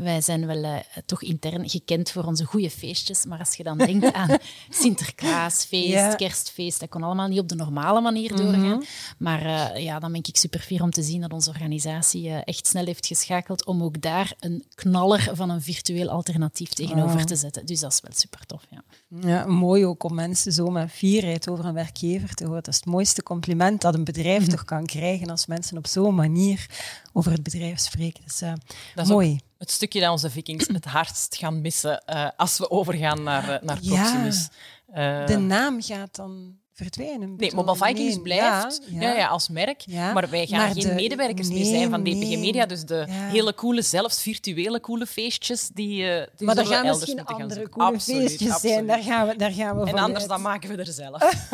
wij 0.01 0.21
zijn 0.21 0.47
wel 0.47 0.83
toch 1.07 1.23
intern 1.23 1.69
gekend 1.69 2.11
voor 2.11 2.25
onze 2.25 2.45
goede 2.45 2.71
feestjes, 2.71 3.25
maar 3.25 3.39
als 3.39 3.55
je 3.55 3.63
dan 3.63 3.79
denkt 3.79 4.06
aan 4.21 4.39
Sinterklaasfeest, 4.71 6.17
kerstfeest. 6.17 6.81
Dat 6.81 6.89
kon 6.89 7.03
allemaal 7.03 7.29
niet 7.29 7.41
op 7.41 7.49
de 7.49 7.55
normale 7.55 8.01
manier 8.01 8.33
mhm. 8.33 8.43
doorgaan. 8.43 8.85
Maar 9.19 9.47
uh, 9.47 9.85
ja, 9.85 9.99
dan 9.99 10.13
ben 10.13 10.23
ik 10.25 10.37
super 10.37 10.61
fier 10.61 10.83
om 10.83 10.91
te 10.91 11.03
zien 11.03 11.21
dat 11.21 11.33
onze 11.33 11.51
organisatie 11.51 12.29
uh, 12.29 12.39
echt 12.45 12.67
snel 12.67 12.85
heeft 12.85 13.07
geschakeld 13.07 13.65
om 13.65 13.83
ook 13.83 14.03
daar 14.03 14.35
een 14.41 14.65
knaller 14.75 15.31
van 15.33 15.51
een 15.51 15.63
virtueel 15.63 16.09
alternatief 16.09 16.69
tegenover 16.69 17.25
te 17.25 17.37
zetten. 17.37 17.67
Dus 17.67 17.81
dat 17.81 17.93
is 17.93 18.01
wel 18.01 18.13
super 18.15 18.47
tof. 18.47 18.63
Ja. 18.71 18.83
Ja, 19.21 19.47
mooi 19.47 19.87
ook 19.87 20.03
om 20.03 20.15
mensen 20.15 20.53
zo 20.53 20.71
met 20.71 20.91
fierheid 20.91 21.49
over 21.49 21.65
een 21.65 21.75
werkgever 21.75 22.35
te 22.35 22.45
horen. 22.45 22.63
Dat 22.63 22.75
is 22.75 22.81
het 22.81 22.87
mooiste 22.89 23.23
compliment 23.23 23.81
dat 23.81 23.95
een 23.95 24.05
bedrijf 24.05 24.43
mhm. 24.43 24.51
toch 24.51 24.65
kan 24.65 24.87
krijgen 24.87 25.31
als 25.31 25.47
mensen 25.47 25.77
op 25.77 25.87
zo'n 25.87 26.15
manier 26.15 26.67
over 27.13 27.33
het 27.33 27.43
bedrijf 27.43 27.79
spreken. 27.79 28.23
Dus, 28.25 28.43
uh, 28.43 28.53
dat 28.95 29.05
is 29.05 29.11
mooi. 29.11 29.39
Het 29.59 29.71
stukje 29.71 30.01
dat 30.01 30.11
onze 30.11 30.31
vikings 30.31 30.69
het 30.69 30.85
hardst 30.85 31.37
gaan 31.37 31.61
missen 31.61 32.03
uh, 32.07 32.29
als 32.37 32.59
we 32.59 32.71
overgaan 32.71 33.23
naar, 33.23 33.43
uh, 33.43 33.49
naar 33.63 33.81
Proximus. 33.81 34.49
Ja, 34.95 35.27
de 35.27 35.39
naam 35.39 35.83
gaat 35.83 36.15
dan 36.15 36.59
verdwijnen. 36.77 37.35
Nee, 37.37 37.55
Mobile 37.55 37.77
Vikings 37.77 38.19
blijft 38.23 38.81
ja, 38.89 39.15
ja. 39.15 39.27
als 39.27 39.49
merk, 39.49 39.85
maar 39.87 40.31
wij 40.31 40.47
gaan 40.47 40.75
geen 40.75 40.95
medewerkers 40.95 41.49
meer 41.49 41.65
zijn 41.65 41.91
van 41.91 42.03
DPG 42.03 42.39
Media. 42.39 42.67
Dus 42.67 42.85
de 42.85 43.05
hele 43.09 43.55
coole, 43.55 43.83
zelfs 43.83 44.23
virtuele 44.23 44.81
coole 44.81 45.07
feestjes, 45.07 45.69
die, 45.75 46.03
uh, 46.03 46.23
die 46.37 46.47
Maar 46.47 46.57
er 46.57 46.67
gaan 46.67 46.87
misschien 46.87 47.25
andere 47.25 47.69
coole 47.69 48.01
feestjes 48.01 48.61
zijn. 48.61 48.87
Daar 48.87 49.03
gaan 49.03 49.27
we, 49.27 49.37
daar 49.37 49.53
gaan 49.53 49.79
we 49.79 49.87
En 49.87 49.99
anders 49.99 50.27
dan 50.27 50.41
maken 50.41 50.69
we 50.69 50.77
er 50.77 50.93
zelf. 50.93 51.47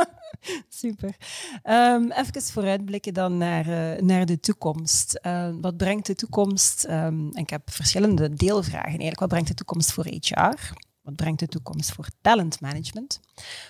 Super. 0.68 1.14
Um, 1.64 2.10
even 2.12 2.42
vooruitblikken 2.42 3.14
dan 3.14 3.36
naar, 3.36 3.68
uh, 3.68 4.00
naar 4.00 4.26
de 4.26 4.40
toekomst. 4.40 5.20
Uh, 5.22 5.48
wat 5.60 5.76
brengt 5.76 6.06
de 6.06 6.14
toekomst? 6.14 6.84
Um, 6.84 7.30
en 7.32 7.42
ik 7.42 7.50
heb 7.50 7.70
verschillende 7.70 8.34
deelvragen 8.34 8.88
eigenlijk. 8.88 9.20
Wat 9.20 9.28
brengt 9.28 9.48
de 9.48 9.54
toekomst 9.54 9.92
voor 9.92 10.06
HR? 10.06 10.86
Wat 11.08 11.16
brengt 11.16 11.40
de 11.40 11.46
toekomst 11.46 11.92
voor 11.92 12.08
talentmanagement? 12.20 13.20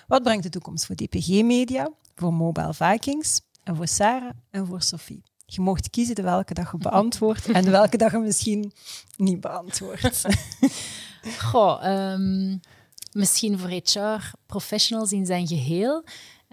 Wat 0.07 0.23
brengt 0.23 0.43
de 0.43 0.49
toekomst 0.49 0.85
voor 0.85 0.95
DPG 0.95 1.27
Media, 1.27 1.91
voor 2.15 2.33
Mobile 2.33 2.73
Vikings 2.73 3.41
en 3.63 3.75
voor 3.75 3.87
Sarah 3.87 4.29
en 4.49 4.65
voor 4.65 4.81
Sophie? 4.81 5.23
Je 5.45 5.61
mocht 5.61 5.89
kiezen 5.89 6.15
de 6.15 6.21
welke 6.21 6.53
dag 6.53 6.71
je 6.71 6.77
beantwoordt 6.89 7.45
en 7.45 7.71
welke 7.71 7.97
dag 7.97 8.11
je 8.11 8.17
misschien 8.17 8.73
niet 9.17 9.41
beantwoordt. 9.41 10.25
Goh, 11.51 12.11
um, 12.13 12.59
misschien 13.11 13.59
voor 13.59 13.69
HR 13.69 14.31
professionals 14.45 15.11
in 15.11 15.25
zijn 15.25 15.47
geheel. 15.47 16.03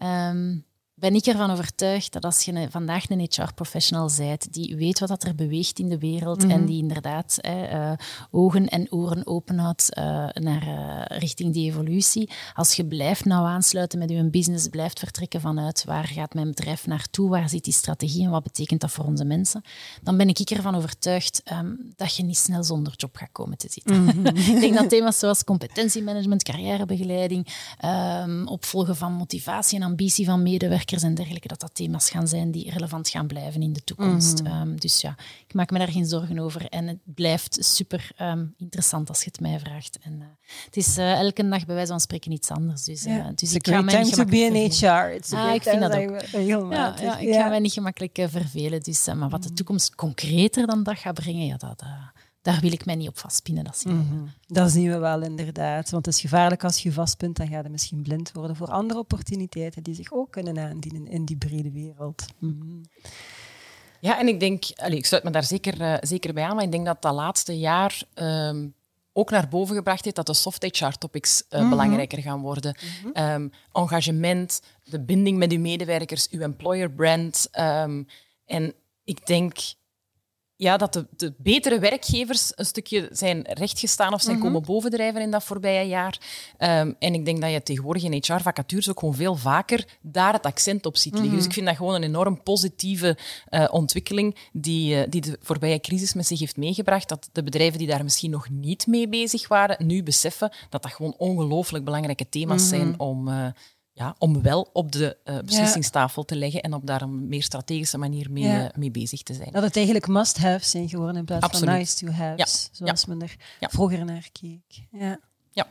Um, 0.03 0.64
ben 0.99 1.15
ik 1.15 1.27
ervan 1.27 1.51
overtuigd 1.51 2.13
dat 2.13 2.25
als 2.25 2.43
je 2.43 2.67
vandaag 2.71 3.11
een 3.11 3.29
HR-professional 3.31 4.11
bent, 4.17 4.53
die 4.53 4.77
weet 4.77 4.99
wat 4.99 5.09
dat 5.09 5.25
er 5.25 5.35
beweegt 5.35 5.79
in 5.79 5.89
de 5.89 5.99
wereld 5.99 6.43
en 6.43 6.59
mhm. 6.59 6.67
die 6.67 6.83
inderdaad 6.83 7.39
uh, 7.43 7.93
ogen 8.31 8.69
en 8.69 8.93
oren 8.93 9.27
openhoudt 9.27 9.89
uh, 9.99 10.05
naar 10.33 10.67
uh, 10.67 11.19
richting 11.19 11.53
die 11.53 11.71
evolutie, 11.71 12.31
als 12.55 12.75
je 12.75 12.87
blijft 12.87 13.25
nou 13.25 13.47
aansluiten 13.47 13.99
met 13.99 14.11
je 14.11 14.31
business, 14.31 14.69
blijft 14.69 14.99
vertrekken 14.99 15.41
vanuit 15.41 15.85
waar 15.85 16.05
gaat 16.05 16.35
mijn 16.35 16.49
bedrijf 16.49 16.87
naartoe, 16.87 17.29
waar 17.29 17.49
zit 17.49 17.65
die 17.65 17.73
strategie 17.73 18.25
en 18.25 18.31
wat 18.31 18.43
betekent 18.43 18.81
dat 18.81 18.91
voor 18.91 19.05
onze 19.05 19.25
mensen, 19.25 19.63
dan 20.03 20.17
ben 20.17 20.29
ik 20.29 20.39
ervan 20.39 20.75
overtuigd 20.75 21.43
um, 21.53 21.93
dat 21.97 22.17
je 22.17 22.23
niet 22.23 22.37
snel 22.37 22.65
zonder 22.65 22.93
job 22.97 23.17
gaat 23.17 23.33
komen 23.33 23.59
te 23.59 23.69
zitten. 23.71 24.05
Mhm. 24.05 24.27
ik 24.55 24.61
denk 24.61 24.75
dat 24.75 24.89
thema's 24.89 25.19
zoals 25.19 25.45
competentiemanagement, 25.45 26.43
carrièrebegeleiding, 26.43 27.47
um, 27.85 28.49
opvolgen 28.49 28.97
van 28.97 29.13
motivatie 29.13 29.79
en 29.79 29.85
ambitie 29.85 30.25
van 30.25 30.43
medewerkers, 30.43 30.85
en 30.92 31.14
dergelijke, 31.14 31.49
dat 31.49 31.61
dat 31.61 31.75
thema's 31.75 32.11
gaan 32.11 32.29
zijn 32.29 32.51
die 32.51 32.70
relevant 32.70 33.09
gaan 33.09 33.27
blijven 33.27 33.62
in 33.62 33.72
de 33.72 33.85
toekomst. 33.85 34.42
Mhm. 34.42 34.53
Ehm, 34.53 34.77
dus 34.77 35.01
ja, 35.01 35.14
ik 35.46 35.55
maak 35.55 35.70
me 35.70 35.79
daar 35.79 35.88
geen 35.88 36.07
zorgen 36.07 36.38
over. 36.38 36.68
En 36.68 36.87
het 36.87 36.99
blijft 37.05 37.59
super 37.61 38.11
um, 38.20 38.55
interessant 38.59 39.09
als 39.09 39.18
je 39.18 39.31
het 39.31 39.40
mij 39.40 39.59
vraagt. 39.59 39.99
En 40.03 40.12
uh, 40.12 40.27
het 40.64 40.77
is 40.77 40.99
uh, 40.99 41.20
elke 41.20 41.49
dag 41.49 41.66
bij 41.66 41.75
wijze 41.75 41.90
van 41.90 42.01
spreken 42.01 42.33
iets 42.33 42.51
anders. 42.51 42.85
Dus, 42.85 43.07
uh, 43.07 43.27
dus 43.35 43.55
ik 43.55 43.66
ga 43.66 43.83
mij 43.83 44.03
niet 44.03 44.14
to 44.14 44.25
be 44.25 44.37
in 44.37 44.70
HR. 44.70 45.35
Ah, 45.37 45.55
ik 45.55 45.62
vind 45.62 45.81
dat 45.81 45.96
ook. 45.96 46.22
Heel 46.22 46.70
ja, 46.72 46.94
ja, 47.01 47.18
ik 47.18 47.35
ga 47.35 47.49
mij 47.49 47.59
niet 47.59 47.72
gemakkelijk 47.72 48.18
vervelen. 48.29 48.83
Dus, 48.83 49.07
maar 49.07 49.29
wat 49.29 49.42
de 49.42 49.49
mhm. 49.49 49.57
toekomst 49.57 49.94
concreter 49.94 50.66
dan 50.66 50.83
dat 50.83 50.99
gaat 50.99 51.14
brengen, 51.14 51.46
ja, 51.46 51.57
dat 51.57 51.83
daar 52.47 52.61
wil 52.61 52.73
ik 52.73 52.85
mij 52.85 52.95
niet 52.95 53.09
op 53.09 53.19
vastpinnen. 53.19 53.65
Dat 53.65 53.79
zien, 53.79 53.97
we. 53.97 54.15
Mm 54.15 54.31
dat 54.47 54.71
zien 54.71 54.91
we 54.91 54.99
wel 54.99 55.23
inderdaad. 55.23 55.91
Want 55.91 56.07
het 56.07 56.15
is 56.15 56.21
gevaarlijk 56.21 56.65
als 56.65 56.83
je 56.83 56.93
vastpint, 56.93 57.37
dan 57.37 57.49
ga 57.49 57.61
je 57.63 57.69
misschien 57.69 58.03
blind 58.03 58.33
worden 58.33 58.57
voor 58.57 58.71
andere 58.71 58.99
opportuniteiten 58.99 59.83
die 59.83 59.95
zich 59.95 60.13
ook 60.13 60.31
kunnen 60.31 60.59
aandienen 60.59 61.07
in 61.07 61.25
die 61.25 61.37
brede 61.37 61.71
wereld. 61.71 62.25
Mm 62.39 62.81
Ja, 64.01 64.19
en 64.19 64.29
ik 64.29 64.41
denk, 64.41 64.65
allez, 64.77 64.99
ik 64.99 65.07
sluit 65.07 65.25
me 65.25 65.31
daar 65.31 65.45
zeker, 65.45 65.81
uh, 65.81 65.97
zeker 66.01 66.35
bij 66.35 66.45
aan, 66.45 66.55
maar 66.55 66.65
ik 66.65 66.73
denk 66.73 66.87
dat 66.87 67.03
dat 67.03 67.15
laatste 67.15 67.59
jaar 67.59 68.03
um, 68.15 68.75
ook 69.13 69.31
naar 69.31 69.49
boven 69.49 69.77
gebracht 69.77 70.05
heeft 70.05 70.17
dat 70.17 70.27
de 70.27 70.35
soft 70.35 70.63
HR-topics 70.63 71.45
uh, 71.51 71.61
mm 71.61 71.71
belangrijker 71.71 72.23
gaan 72.23 72.41
worden. 72.41 72.77
um, 73.15 73.51
engagement, 73.73 74.63
de 74.85 75.01
binding 75.01 75.39
met 75.39 75.53
uw 75.53 75.61
medewerkers, 75.61 76.29
uw 76.31 76.41
employer 76.41 76.91
brand. 76.91 77.49
Um, 77.59 78.07
en 78.45 78.75
ik 79.05 79.27
denk 79.27 79.59
ja, 80.57 80.77
dat 80.77 80.92
de, 80.92 81.07
de, 81.16 81.35
betere 81.38 81.79
werkgevers 81.79 82.53
een 82.55 82.64
stukje 82.64 83.09
zijn 83.12 83.42
rechtgestaan 83.42 84.12
of 84.12 84.21
zijn 84.21 84.37
mm 84.37 84.42
komen 84.42 84.62
bovendrijven 84.62 85.21
in 85.21 85.31
dat 85.31 85.45
voorbije 85.45 85.88
jaar. 85.88 86.21
Um, 86.59 86.97
en 86.99 87.14
ik 87.14 87.25
denk 87.25 87.40
dat 87.40 87.51
je 87.51 87.62
tegenwoordig 87.62 88.03
in 88.03 88.12
HR-vacatures 88.12 88.90
ook 88.90 88.99
gewoon 88.99 89.14
veel 89.14 89.37
vaker 89.37 89.99
daar 90.01 90.33
het 90.33 90.47
accent 90.47 90.87
op 90.87 90.97
ziet 90.97 91.12
liggen. 91.12 91.29
Mhm. 91.29 91.37
Dus 91.37 91.47
ik 91.47 91.53
vind 91.53 91.66
dat 91.66 91.77
gewoon 91.77 91.95
een 91.95 92.03
enorm 92.03 92.42
positieve 92.42 93.19
uh, 93.51 93.69
ontwikkeling 93.71 94.37
die, 94.53 94.95
uh, 94.95 95.03
die 95.09 95.21
de 95.21 95.38
voorbije 95.40 95.81
crisis 95.81 96.14
met 96.14 96.27
zich 96.27 96.38
heeft 96.38 96.57
meegebracht. 96.57 97.09
Dat 97.09 97.29
de 97.33 97.42
bedrijven 97.42 97.79
die 97.79 97.88
daar 97.88 98.05
misschien 98.05 98.31
nog 98.31 98.51
niet 98.51 98.87
mee 98.87 99.09
bezig 99.09 99.49
waren, 99.49 99.87
nu 99.87 100.03
beseffen 100.03 100.53
dat 100.69 100.83
dat 100.83 100.92
gewoon 100.92 101.14
ongelooflijk 101.19 101.85
belangrijke 101.85 102.29
thema's 102.29 102.62
mm 102.62 102.69
zijn 102.69 103.01
om... 103.01 103.29
Uh, 103.29 103.47
ja, 103.97 104.15
om 104.19 104.43
wel 104.43 104.71
op 104.73 104.93
de 104.93 105.17
uh, 105.25 105.39
beslissingstafel 105.39 106.25
te 106.25 106.37
leggen 106.37 106.63
en 106.63 106.75
op 106.75 106.87
daar 106.87 107.03
een 107.03 107.29
meer 107.29 107.43
strategische 107.43 107.99
manier 107.99 108.31
mee, 108.31 108.45
ja. 108.45 108.73
mee 108.75 108.91
bezig 108.91 109.23
te 109.23 109.35
zijn. 109.35 109.53
Dat 109.53 109.63
het 109.63 109.77
eigenlijk 109.77 110.07
must-haves 110.07 110.71
zijn 110.71 110.89
geworden 110.89 111.17
in 111.17 111.25
plaats 111.25 111.45
Absoluut. 111.45 111.69
van 111.69 111.79
nice-to-haves, 111.79 112.69
zoals 112.73 113.07
men 113.07 113.23
er 113.23 113.37
vroeger 113.61 114.05
naar 114.05 114.29
keek. 114.33 114.87
Ja. 114.91 115.21
ja. 115.51 115.67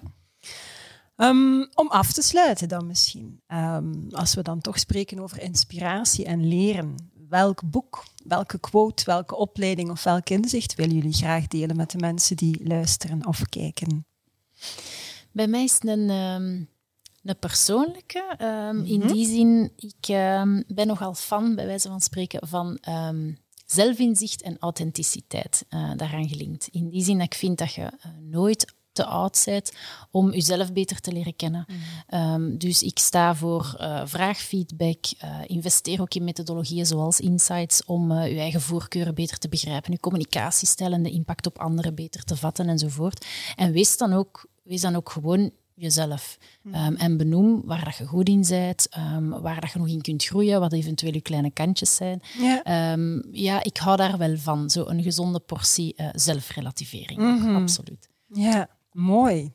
Um, 1.18 1.70
om 1.74 1.88
af 1.88 2.14
te 2.14 2.22
sluiten 2.22 2.68
dan 2.68 2.88
misschien, 2.88 3.42
um, 3.48 4.08
als 4.12 4.36
we 4.36 4.42
dan 4.42 4.62
toch 4.62 4.80
spreken 4.80 5.20
over 5.20 5.42
inspiratie 5.42 6.26
en 6.26 6.48
leren. 6.48 6.96
Welk 7.30 7.62
boek, 7.70 8.06
welke 8.24 8.60
quote, 8.60 9.06
welke 9.06 9.36
opleiding 9.36 9.90
of 9.90 10.04
welk 10.04 10.30
inzicht 10.30 10.76
willen 10.76 10.96
jullie 10.96 11.14
graag 11.14 11.48
delen 11.48 11.76
met 11.76 11.92
de 11.92 11.98
mensen 11.98 12.36
die 12.36 12.68
luisteren 12.68 13.26
of 13.28 13.42
kijken? 13.50 14.06
Bij 15.32 15.48
mij 15.48 15.64
is 15.64 15.74
het 15.74 15.88
een... 15.88 16.10
Um 16.10 16.74
een 17.26 17.40
persoonlijke. 17.40 18.38
Um, 18.42 18.86
In 18.86 19.00
mhm. 19.00 19.12
die 19.12 19.28
zin, 19.28 19.72
ik 19.76 20.08
um, 20.10 20.64
ben 20.68 20.88
nogal 20.88 21.14
fan, 21.14 21.56
bij 21.56 21.66
wijze 21.66 21.88
van 21.88 22.02
spreken, 22.02 22.48
van 22.48 22.78
um, 22.90 23.38
zelfinzicht 23.66 24.42
en 24.42 24.58
authenticiteit 24.60 25.66
uh, 25.70 25.92
daaraan 25.96 26.30
gelinkt. 26.30 26.68
In 26.72 26.90
die 26.90 27.04
zin 27.04 27.18
dat 27.18 27.26
ik 27.26 27.34
vind 27.34 27.58
dat 27.58 27.74
je 27.74 27.82
uh, 27.82 28.12
nooit 28.22 28.74
te 28.96 29.06
oud 29.06 29.42
bent 29.46 29.72
om 30.12 30.32
jezelf 30.32 30.74
beter 30.74 31.02
te 31.02 31.12
leren 31.12 31.36
kennen. 31.36 31.66
Mm. 32.10 32.58
dus 32.58 32.84
ik 32.84 33.00
sta 33.00 33.36
voor 33.36 33.76
uh, 33.82 34.02
vraag 34.06 34.38
feedback, 34.38 35.06
uh, 35.24 35.40
investeer 35.46 36.02
ook 36.02 36.14
in 36.14 36.24
methodologieën 36.24 36.86
zoals 36.86 37.20
insights 37.20 37.86
om 37.86 38.12
uh, 38.12 38.32
je 38.32 38.40
eigen 38.40 38.62
voorkeuren 38.62 39.16
beter 39.16 39.38
te 39.38 39.50
begrijpen, 39.50 39.92
je 39.92 40.00
communicatiestijl 40.00 40.92
en 40.92 41.04
de 41.04 41.12
impact 41.12 41.46
op 41.46 41.60
anderen 41.60 41.96
beter 41.96 42.24
te 42.24 42.36
vatten 42.36 42.70
enzovoort. 42.70 43.26
En 43.56 43.72
wees 43.72 43.98
dan 43.98 44.14
ook, 44.14 44.48
wees 44.64 44.82
dan 44.82 44.96
ook 44.96 45.10
gewoon 45.10 45.52
jezelf. 45.76 46.38
Ehm, 46.72 46.96
en 46.96 47.18
benoem 47.18 47.62
waar 47.66 47.84
dat 47.84 47.96
je 47.96 48.06
goed 48.06 48.28
in 48.28 48.46
bent, 48.50 48.90
ehm, 48.90 49.30
waar 49.30 49.62
dat 49.62 49.72
je 49.72 49.80
nog 49.80 49.88
in 49.88 50.02
kunt 50.02 50.24
groeien, 50.24 50.60
wat 50.60 50.74
eventueel 50.74 51.14
je 51.14 51.22
kleine 51.22 51.52
kantjes 51.52 51.96
zijn. 51.96 52.22
Ja. 52.38 52.64
Ehm, 52.64 53.22
ja, 53.32 53.64
ik 53.64 53.78
hou 53.78 53.98
daar 53.98 54.18
wel 54.18 54.38
van. 54.38 54.70
Zo 54.70 54.86
een 54.88 55.04
gezonde 55.04 55.40
portie 55.40 55.94
uh, 55.98 56.10
zelfrelativering. 56.14 57.20
Mhm. 57.20 57.56
Absoluut. 57.56 58.10
Ja, 58.28 58.70
mooi. 58.92 59.52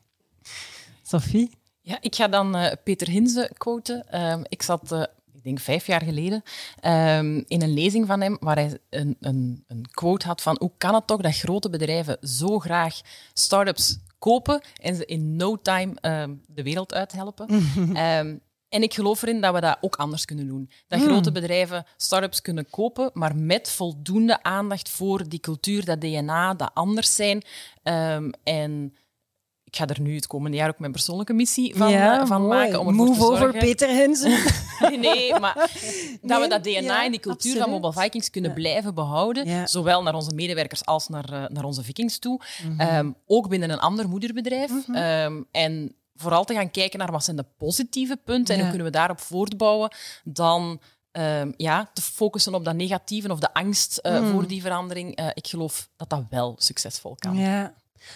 Sophie? 1.01 1.49
Ja, 1.81 1.97
ik 2.01 2.15
ga 2.15 2.27
dan 2.27 2.55
uh, 2.55 2.71
Peter 2.83 3.09
Hinze 3.09 3.51
quoten. 3.57 4.05
ik 4.49 4.61
zat 4.61 4.91
uh, 4.91 5.03
ik 5.41 5.43
denk 5.43 5.59
vijf 5.59 5.87
jaar 5.87 6.01
geleden, 6.01 6.43
um, 6.85 7.43
in 7.47 7.61
een 7.61 7.73
lezing 7.73 8.07
van 8.07 8.21
hem, 8.21 8.37
waar 8.39 8.55
hij 8.55 8.77
een, 8.89 9.17
een, 9.19 9.63
een, 9.67 9.85
quote 9.91 10.27
had 10.27 10.41
van 10.41 10.55
hoe 10.59 10.71
kan 10.77 10.93
het 10.93 11.07
toch 11.07 11.21
dat 11.21 11.37
grote 11.37 11.69
bedrijven 11.69 12.17
zo 12.21 12.59
graag 12.59 13.01
start-ups 13.33 13.97
kopen 14.21 14.61
en 14.81 14.95
ze 14.95 15.05
in 15.05 15.35
no 15.35 15.61
time 15.61 15.93
um, 16.01 16.41
de 16.47 16.63
wereld 16.63 16.93
uithelpen. 16.93 17.53
um, 17.53 18.41
en 18.75 18.83
ik 18.83 18.93
geloof 18.93 19.21
erin 19.21 19.41
dat 19.41 19.53
we 19.53 19.61
dat 19.61 19.77
ook 19.81 19.95
anders 19.95 20.25
kunnen 20.25 20.47
doen. 20.47 20.69
Dat 20.87 20.99
mm. 20.99 21.05
grote 21.05 21.31
bedrijven 21.31 21.85
start-ups 21.97 22.41
kunnen 22.41 22.69
kopen, 22.69 23.09
maar 23.13 23.35
met 23.35 23.69
voldoende 23.69 24.43
aandacht 24.43 24.89
voor 24.89 25.29
die 25.29 25.39
cultuur, 25.39 25.85
dat 25.85 26.01
DNA, 26.01 26.53
dat 26.53 26.71
anders 26.73 27.15
zijn. 27.15 27.43
en 28.43 28.95
ik 29.71 29.77
ga 29.77 29.87
er 29.87 30.01
nu 30.01 30.15
het 30.15 30.27
komende 30.27 30.57
jaar 30.57 30.69
ook 30.69 30.79
mijn 30.79 30.91
persoonlijke 30.91 31.33
missie 31.33 31.75
van, 31.75 31.89
ja, 31.89 32.21
uh, 32.21 32.27
van 32.27 32.47
maken. 32.47 32.79
Om 32.79 32.95
Move 32.95 33.19
te 33.19 33.25
over 33.25 33.51
Peter 33.51 33.89
Hensen. 33.89 34.29
nee, 34.89 34.97
nee, 34.97 35.39
maar 35.39 35.55
dat 36.21 36.41
we 36.41 36.47
dat 36.49 36.63
DNA 36.63 36.79
ja, 36.79 37.05
en 37.05 37.11
die 37.11 37.19
cultuur 37.19 37.51
absoluut. 37.51 37.57
van 37.71 37.81
Mobile 37.81 38.01
Vikings 38.03 38.29
kunnen 38.29 38.49
Ja. 38.51 38.55
blijven 38.55 38.93
behouden. 38.93 39.67
Zowel 39.67 40.03
naar 40.03 40.13
onze 40.13 40.35
medewerkers 40.35 40.85
als 40.85 41.07
naar, 41.07 41.33
eh, 41.33 41.43
naar 41.47 41.63
onze 41.63 41.83
Vikings 41.83 42.19
toe. 42.19 42.39
Mhm. 42.63 42.79
Ehm, 42.79 43.11
ook 43.25 43.49
binnen 43.49 43.69
een 43.69 43.79
ander 43.79 44.09
moederbedrijf. 44.09 44.71
Ehm, 44.93 45.41
en 45.51 45.95
vooral 46.15 46.43
te 46.43 46.53
gaan 46.53 46.71
kijken 46.71 46.99
naar 46.99 47.11
wat 47.11 47.23
zijn 47.23 47.35
de 47.35 47.45
positieve 47.57 48.17
punten 48.25 48.53
en 48.55 48.59
hoe 48.61 48.69
kunnen 48.69 48.87
we 48.87 48.93
daarop 48.93 49.19
voortbouwen. 49.19 49.91
Dan 50.23 50.81
ehm, 51.11 51.51
ja, 51.57 51.89
te 51.93 52.01
focussen 52.01 52.53
op 52.53 52.65
dat 52.65 52.75
negatieve 52.75 53.31
of 53.31 53.39
de 53.39 53.53
angst 53.53 53.97
eh, 53.97 54.19
Mhm. 54.19 54.31
voor 54.31 54.47
die 54.47 54.61
verandering. 54.61 55.15
Eh, 55.15 55.27
ik 55.33 55.47
geloof 55.47 55.89
dat 55.95 56.09
dat 56.09 56.23
wel 56.29 56.55
succesvol 56.57 57.15
kan. 57.19 57.35
Ja. 57.37 57.73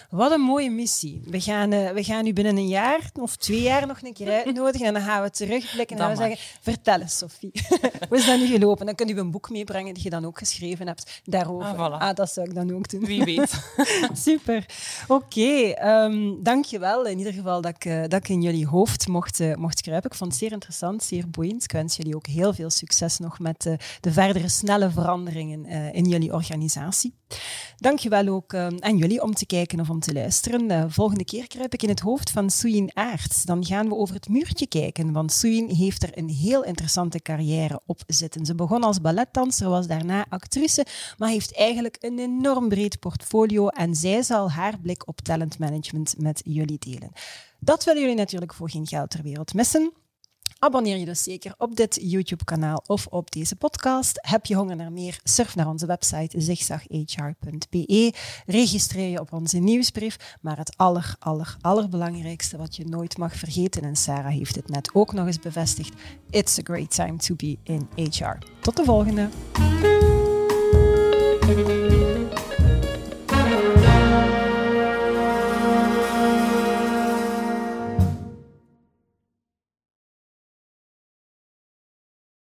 Wat 0.10 0.32
een 0.32 0.42
mooie 0.42 0.70
missie. 0.72 1.22
We 1.26 1.42
gaan, 1.42 1.72
eh, 1.72 1.92
we 1.92 2.04
gaan 2.04 2.26
u 2.28 2.34
binnen 2.34 2.58
een 2.58 2.68
jaar 2.68 3.10
of 3.14 3.36
twee 3.36 3.62
jaar 3.62 3.88
nog 3.88 4.02
een 4.02 4.14
keer 4.14 4.32
uitnodigen 4.32 4.88
en 4.88 4.94
dan 4.94 5.02
gaan 5.02 5.24
we 5.24 5.30
terugblikken 5.30 5.98
en 5.98 6.08
Dat 6.08 6.18
gaan 6.18 6.28
we 6.28 6.30
mag. 6.30 6.38
zeggen, 6.38 6.60
vertel 6.62 7.00
eens 7.00 7.18
Sophie, 7.18 7.52
hoe 8.10 8.18
is 8.18 8.26
dat 8.26 8.40
nu 8.40 8.46
gelopen? 8.48 8.86
Dan 8.86 8.96
kun 8.96 9.08
je 9.08 9.16
een 9.16 9.32
boek 9.32 9.50
meebrengen 9.50 9.94
dat 9.94 10.04
je 10.04 10.10
dan 10.10 10.26
ook 10.26 10.38
geschreven 10.38 10.88
hebt 10.88 11.22
daarover. 11.24 11.78
Ah, 11.78 12.12
voilà. 12.12 12.16
dat 12.16 12.32
zou 12.32 12.48
ik 12.50 12.56
dan 12.56 12.76
ook 12.76 12.90
doen. 12.90 13.06
Wie 13.06 13.24
weet. 13.24 13.54
Super. 14.14 14.66
Oké, 15.08 15.70
ehm, 15.70 16.34
dank 16.44 16.66
je 16.66 16.80
wel 16.80 17.06
in 17.06 17.18
ieder 17.18 17.34
geval 17.34 17.62
dat 17.62 17.76
ik, 17.76 17.86
eh, 17.86 18.02
dat 18.02 18.14
ik 18.14 18.30
in 18.30 18.42
jullie 18.42 18.68
hoofd 18.68 19.08
mocht, 19.08 19.40
eh, 19.40 19.56
mocht 19.56 19.82
kruipen. 19.82 20.10
Ik 20.12 20.18
vond 20.18 20.32
het 20.32 20.40
zeer 20.40 20.52
interessant, 20.52 21.04
zeer 21.04 21.30
boeiend. 21.30 21.64
Ik 21.64 21.72
wens 21.72 21.96
jullie 21.96 22.16
ook 22.16 22.28
heel 22.28 22.54
veel 22.54 22.70
succes 22.70 23.18
nog 23.18 23.40
met 23.40 23.64
de 24.02 24.12
verdere 24.12 24.50
snelle 24.50 24.90
veranderingen 24.90 25.66
in 25.94 26.06
jullie 26.06 26.34
organisatie. 26.34 27.14
Dank 27.78 28.00
je 28.00 28.10
wel 28.10 28.28
ook 28.28 28.54
eh, 28.54 28.68
aan 28.80 28.98
jullie 28.98 29.22
om 29.22 29.34
te 29.34 29.46
kijken 29.46 29.80
of 29.80 29.90
om 29.90 30.00
te 30.00 30.14
luisteren. 30.14 30.68
De 30.68 30.86
volgende 30.90 31.26
keer 31.26 31.48
kruip 31.48 31.74
ik 31.74 31.84
in 31.84 31.90
het 31.90 32.00
hoofd 32.00 32.32
van 32.32 32.50
Suyin 32.50 32.92
Aert. 32.94 33.46
Dan 33.46 33.66
gaan 33.66 33.88
we 33.88 33.96
over 33.96 34.16
het 34.16 34.30
muurtje 34.30 34.68
kijken, 34.68 35.12
want 35.12 35.32
Suyin 35.32 35.70
heeft 35.70 36.04
er 36.04 36.18
een 36.18 36.30
heel 36.30 36.64
interessante 36.64 37.20
carrière 37.20 37.82
op 37.86 38.02
zitten. 38.08 38.46
Ze 38.46 38.56
begon 38.56 38.84
als 38.84 39.02
balletdanser, 39.02 39.70
was 39.70 39.88
daarna 39.88 40.26
actrice, 40.30 40.86
maar 41.18 41.30
heeft 41.30 41.56
eigenlijk 41.56 41.98
een 42.00 42.20
enorm 42.20 42.70
breed 42.70 43.00
portfolio 43.00 43.68
en 43.68 43.96
zij 43.96 44.24
zal 44.24 44.52
haar 44.52 44.80
blik 44.80 45.08
op 45.08 45.22
talentmanagement 45.22 46.16
met 46.18 46.42
jullie 46.46 46.80
delen. 46.80 47.12
Dat 47.60 47.84
willen 47.84 48.02
jullie 48.02 48.16
natuurlijk 48.18 48.54
voor 48.54 48.70
geen 48.70 48.88
geld 48.88 49.10
ter 49.10 49.22
wereld 49.22 49.54
missen. 49.54 49.94
Abonneer 50.66 50.98
je 50.98 51.06
dus 51.06 51.24
zeker 51.24 51.54
op 51.58 51.76
dit 51.76 52.00
YouTube-kanaal 52.02 52.84
of 52.86 53.08
op 53.08 53.32
deze 53.32 53.56
podcast. 53.56 54.18
Heb 54.22 54.46
je 54.46 54.56
honger 54.56 54.76
naar 54.76 54.92
meer? 54.92 55.20
Surf 55.24 55.56
naar 55.56 55.68
onze 55.68 55.86
website 55.86 56.42
zigzaghr.be. 56.42 58.14
Registreer 58.46 59.10
je 59.10 59.20
op 59.20 59.34
onze 59.34 59.58
nieuwsbrief. 59.58 60.38
Maar 60.42 60.58
het 60.58 60.78
aller, 60.78 61.16
aller, 61.20 61.58
allerbelangrijkste 61.62 62.58
wat 62.58 62.76
je 62.76 62.86
nooit 62.86 63.18
mag 63.18 63.36
vergeten, 63.36 63.82
en 63.82 63.96
Sarah 63.96 64.34
heeft 64.34 64.56
het 64.56 64.70
net 64.70 64.90
ook 64.94 65.14
nog 65.14 65.26
eens 65.26 65.40
bevestigd, 65.40 65.94
it's 66.30 66.60
a 66.60 66.62
great 66.64 66.96
time 66.96 67.18
to 67.18 67.36
be 67.36 67.58
in 67.64 67.88
HR. 67.96 68.38
Tot 68.62 68.76
de 68.76 68.84
volgende! 68.84 69.30